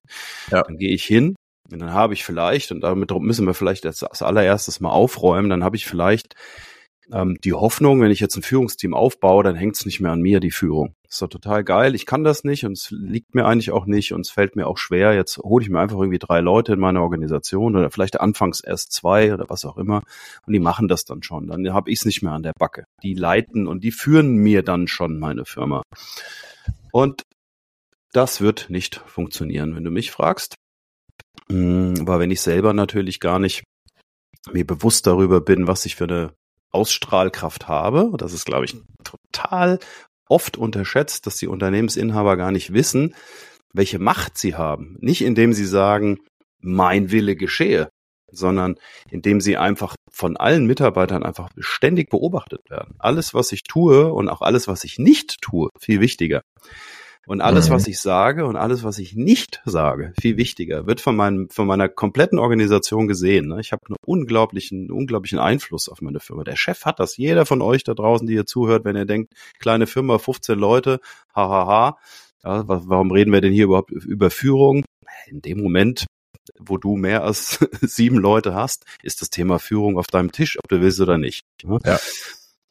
Ja. 0.53 0.63
Dann 0.63 0.77
gehe 0.77 0.95
ich 0.95 1.03
hin 1.03 1.35
und 1.69 1.81
dann 1.81 1.93
habe 1.93 2.15
ich 2.15 2.25
vielleicht, 2.25 2.71
und 2.71 2.83
damit 2.83 3.11
müssen 3.11 3.45
wir 3.45 3.55
vielleicht 3.55 3.87
als, 3.87 4.05
als 4.05 4.23
allererstes 4.23 4.79
mal 4.79 4.91
aufräumen, 4.91 5.51
dann 5.51 5.65
habe 5.65 5.75
ich 5.75 5.85
vielleicht 5.85 6.37
ähm, 7.13 7.39
die 7.43 7.53
Hoffnung, 7.53 8.01
wenn 8.01 8.11
ich 8.11 8.21
jetzt 8.21 8.37
ein 8.37 8.43
Führungsteam 8.43 8.95
aufbaue, 8.95 9.45
dann 9.45 9.55
hängt 9.55 9.77
es 9.77 9.87
nicht 9.87 10.01
mehr 10.01 10.13
an 10.13 10.21
mir, 10.21 10.41
die 10.41 10.51
Führung. 10.51 10.95
ist 11.09 11.23
doch 11.23 11.29
total 11.29 11.63
geil. 11.65 11.95
Ich 11.95 12.07
kann 12.07 12.25
das 12.25 12.45
nicht 12.45 12.65
und 12.65 12.73
es 12.73 12.91
liegt 12.91 13.35
mir 13.35 13.47
eigentlich 13.47 13.71
auch 13.71 13.87
nicht 13.87 14.13
und 14.13 14.23
es 14.23 14.31
fällt 14.31 14.57
mir 14.57 14.67
auch 14.67 14.79
schwer. 14.79 15.15
Jetzt 15.15 15.39
hole 15.39 15.63
ich 15.63 15.71
mir 15.71 15.81
einfach 15.81 15.99
irgendwie 15.99 16.19
drei 16.19 16.41
Leute 16.41 16.73
in 16.73 16.81
meine 16.81 17.03
Organisation 17.03 17.77
oder 17.77 17.91
vielleicht 17.91 18.21
anfangs 18.21 18.61
erst 18.61 18.93
zwei 18.93 19.33
oder 19.33 19.49
was 19.49 19.65
auch 19.65 19.77
immer 19.77 20.03
und 20.47 20.53
die 20.53 20.61
machen 20.61 20.89
das 20.89 21.05
dann 21.05 21.23
schon. 21.23 21.47
Dann 21.47 21.73
habe 21.73 21.91
ich 21.91 22.01
es 22.01 22.05
nicht 22.05 22.23
mehr 22.23 22.33
an 22.33 22.43
der 22.43 22.55
Backe. 22.59 22.85
Die 23.03 23.15
leiten 23.15 23.67
und 23.67 23.85
die 23.85 23.93
führen 23.93 24.37
mir 24.37 24.63
dann 24.63 24.89
schon 24.89 25.19
meine 25.19 25.45
Firma. 25.45 25.83
Und 26.93 27.23
das 28.13 28.41
wird 28.41 28.71
nicht 28.71 28.97
funktionieren, 29.07 29.77
wenn 29.77 29.85
du 29.85 29.91
mich 29.91 30.11
fragst. 30.11 30.55
Hm, 31.49 31.95
aber 32.01 32.19
wenn 32.19 32.31
ich 32.31 32.41
selber 32.41 32.73
natürlich 32.73 33.21
gar 33.21 33.39
nicht 33.39 33.63
mir 34.53 34.67
bewusst 34.67 35.07
darüber 35.07 35.41
bin, 35.41 35.67
was 35.67 35.87
ich 35.87 35.97
für 35.97 36.05
eine 36.05 36.33
Ausstrahlkraft 36.73 37.69
habe, 37.69 38.13
das 38.19 38.33
ist, 38.33 38.45
glaube 38.45 38.65
ich, 38.65 38.77
total 39.05 39.79
oft 40.29 40.57
unterschätzt, 40.57 41.27
dass 41.27 41.37
die 41.37 41.47
Unternehmensinhaber 41.47 42.37
gar 42.37 42.51
nicht 42.51 42.73
wissen, 42.73 43.15
welche 43.73 43.99
Macht 43.99 44.39
sie 44.39 44.55
haben. 44.55 44.97
Nicht 45.01 45.23
indem 45.23 45.53
sie 45.53 45.67
sagen, 45.67 46.19
mein 46.61 47.11
Wille 47.11 47.37
geschehe, 47.37 47.89
sondern 48.31 48.77
indem 49.11 49.41
sie 49.41 49.57
einfach 49.57 49.95
von 50.11 50.37
allen 50.37 50.67
Mitarbeitern 50.67 51.23
einfach 51.23 51.51
ständig 51.59 52.11
beobachtet 52.11 52.61
werden. 52.69 52.97
Alles, 52.99 53.35
was 53.35 53.53
ich 53.53 53.63
tue 53.63 54.13
und 54.13 54.29
auch 54.29 54.41
alles, 54.41 54.67
was 54.67 54.85
ich 54.85 54.99
nicht 54.99 55.41
tue, 55.41 55.69
viel 55.79 56.01
wichtiger. 56.01 56.43
Und 57.27 57.41
alles, 57.41 57.69
mhm. 57.69 57.75
was 57.75 57.87
ich 57.89 58.01
sage 58.01 58.47
und 58.47 58.57
alles, 58.57 58.85
was 58.85 58.99
ich 58.99 59.17
nicht 59.17 59.61
sage, 59.65 60.13
viel 60.21 60.37
wichtiger, 60.37 60.87
wird 60.87 61.01
von 61.01 61.17
meinem, 61.17 61.51
von 61.51 61.67
meiner 61.67 61.89
kompletten 61.89 62.39
Organisation 62.39 63.09
gesehen. 63.09 63.49
Ne? 63.49 63.61
Ich 63.61 63.73
habe 63.73 63.83
einen 63.89 63.97
unglaublichen, 64.07 64.93
unglaublichen 64.93 65.41
Einfluss 65.41 65.89
auf 65.89 66.01
meine 66.01 66.21
Firma. 66.21 66.45
Der 66.45 66.57
Chef 66.57 66.85
hat 66.85 67.01
das. 67.01 67.17
Jeder 67.17 67.45
von 67.45 67.63
euch 67.63 67.83
da 67.83 67.95
draußen, 67.95 68.27
die 68.27 68.35
ihr 68.35 68.47
zuhört, 68.47 68.85
wenn 68.85 68.97
ihr 68.97 69.07
denkt, 69.07 69.35
kleine 69.59 69.89
Firma, 69.89 70.19
15 70.19 70.57
Leute, 70.57 71.01
hahaha. 71.35 71.99
Ja, 72.45 72.63
warum 72.67 73.11
reden 73.11 73.33
wir 73.33 73.41
denn 73.41 73.53
hier 73.53 73.65
überhaupt 73.65 73.91
über 73.91 74.31
Führung? 74.31 74.85
In 75.27 75.43
dem 75.43 75.61
Moment, 75.61 76.07
wo 76.61 76.79
du 76.79 76.97
mehr 76.97 77.25
als 77.25 77.59
sieben 77.81 78.19
Leute 78.19 78.55
hast, 78.55 78.85
ist 79.03 79.21
das 79.21 79.31
Thema 79.31 79.59
Führung 79.59 79.99
auf 79.99 80.07
deinem 80.07 80.31
Tisch, 80.31 80.59
ob 80.59 80.69
du 80.69 80.81
willst 80.81 81.01
oder 81.01 81.19
nicht. 81.19 81.43
Ne? 81.65 81.81
Ja. 81.85 81.99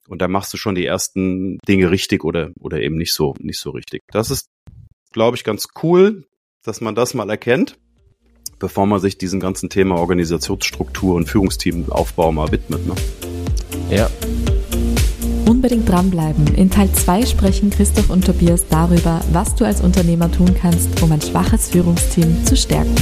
Und 0.08 0.22
da 0.22 0.28
machst 0.28 0.54
du 0.54 0.58
schon 0.58 0.76
die 0.76 0.86
ersten 0.86 1.58
Dinge 1.68 1.89
richtig 1.89 2.24
oder, 2.24 2.52
oder 2.60 2.80
eben 2.82 2.96
nicht 2.96 3.13
so, 3.13 3.34
nicht 3.39 3.60
so 3.60 3.72
richtig. 3.72 4.04
Das 4.12 4.30
ist, 4.30 4.50
glaube 5.12 5.38
ich, 5.38 5.44
ganz 5.44 5.70
cool, 5.84 6.26
dass 6.63 6.82
man 6.82 6.96
das 6.96 7.13
mal 7.13 7.30
erkennt, 7.30 7.78
bevor 8.60 8.86
man 8.86 9.00
sich 9.00 9.18
diesem 9.18 9.39
ganzen 9.39 9.70
Thema 9.70 9.96
Organisationsstruktur 9.96 11.15
und 11.15 11.28
Führungsteamaufbau 11.28 12.32
mal 12.32 12.52
widmet. 12.52 12.86
Ne? 12.86 12.96
Ja. 13.89 14.10
Unbedingt 15.48 15.88
dranbleiben. 15.88 16.56
In 16.56 16.70
Teil 16.72 16.91
2 16.91 17.26
sprechen 17.26 17.70
Christoph 17.70 18.10
und 18.10 18.26
Tobias 18.26 18.65
darüber, 18.68 19.22
was 19.32 19.56
du 19.56 19.65
als 19.65 19.82
Unternehmer 19.82 20.32
tun 20.32 20.56
kannst, 20.60 21.02
um 21.02 21.12
ein 21.12 21.22
schwaches 21.22 21.70
Führungsteam 21.70 22.46
zu 22.46 22.56
stärken. 22.56 22.96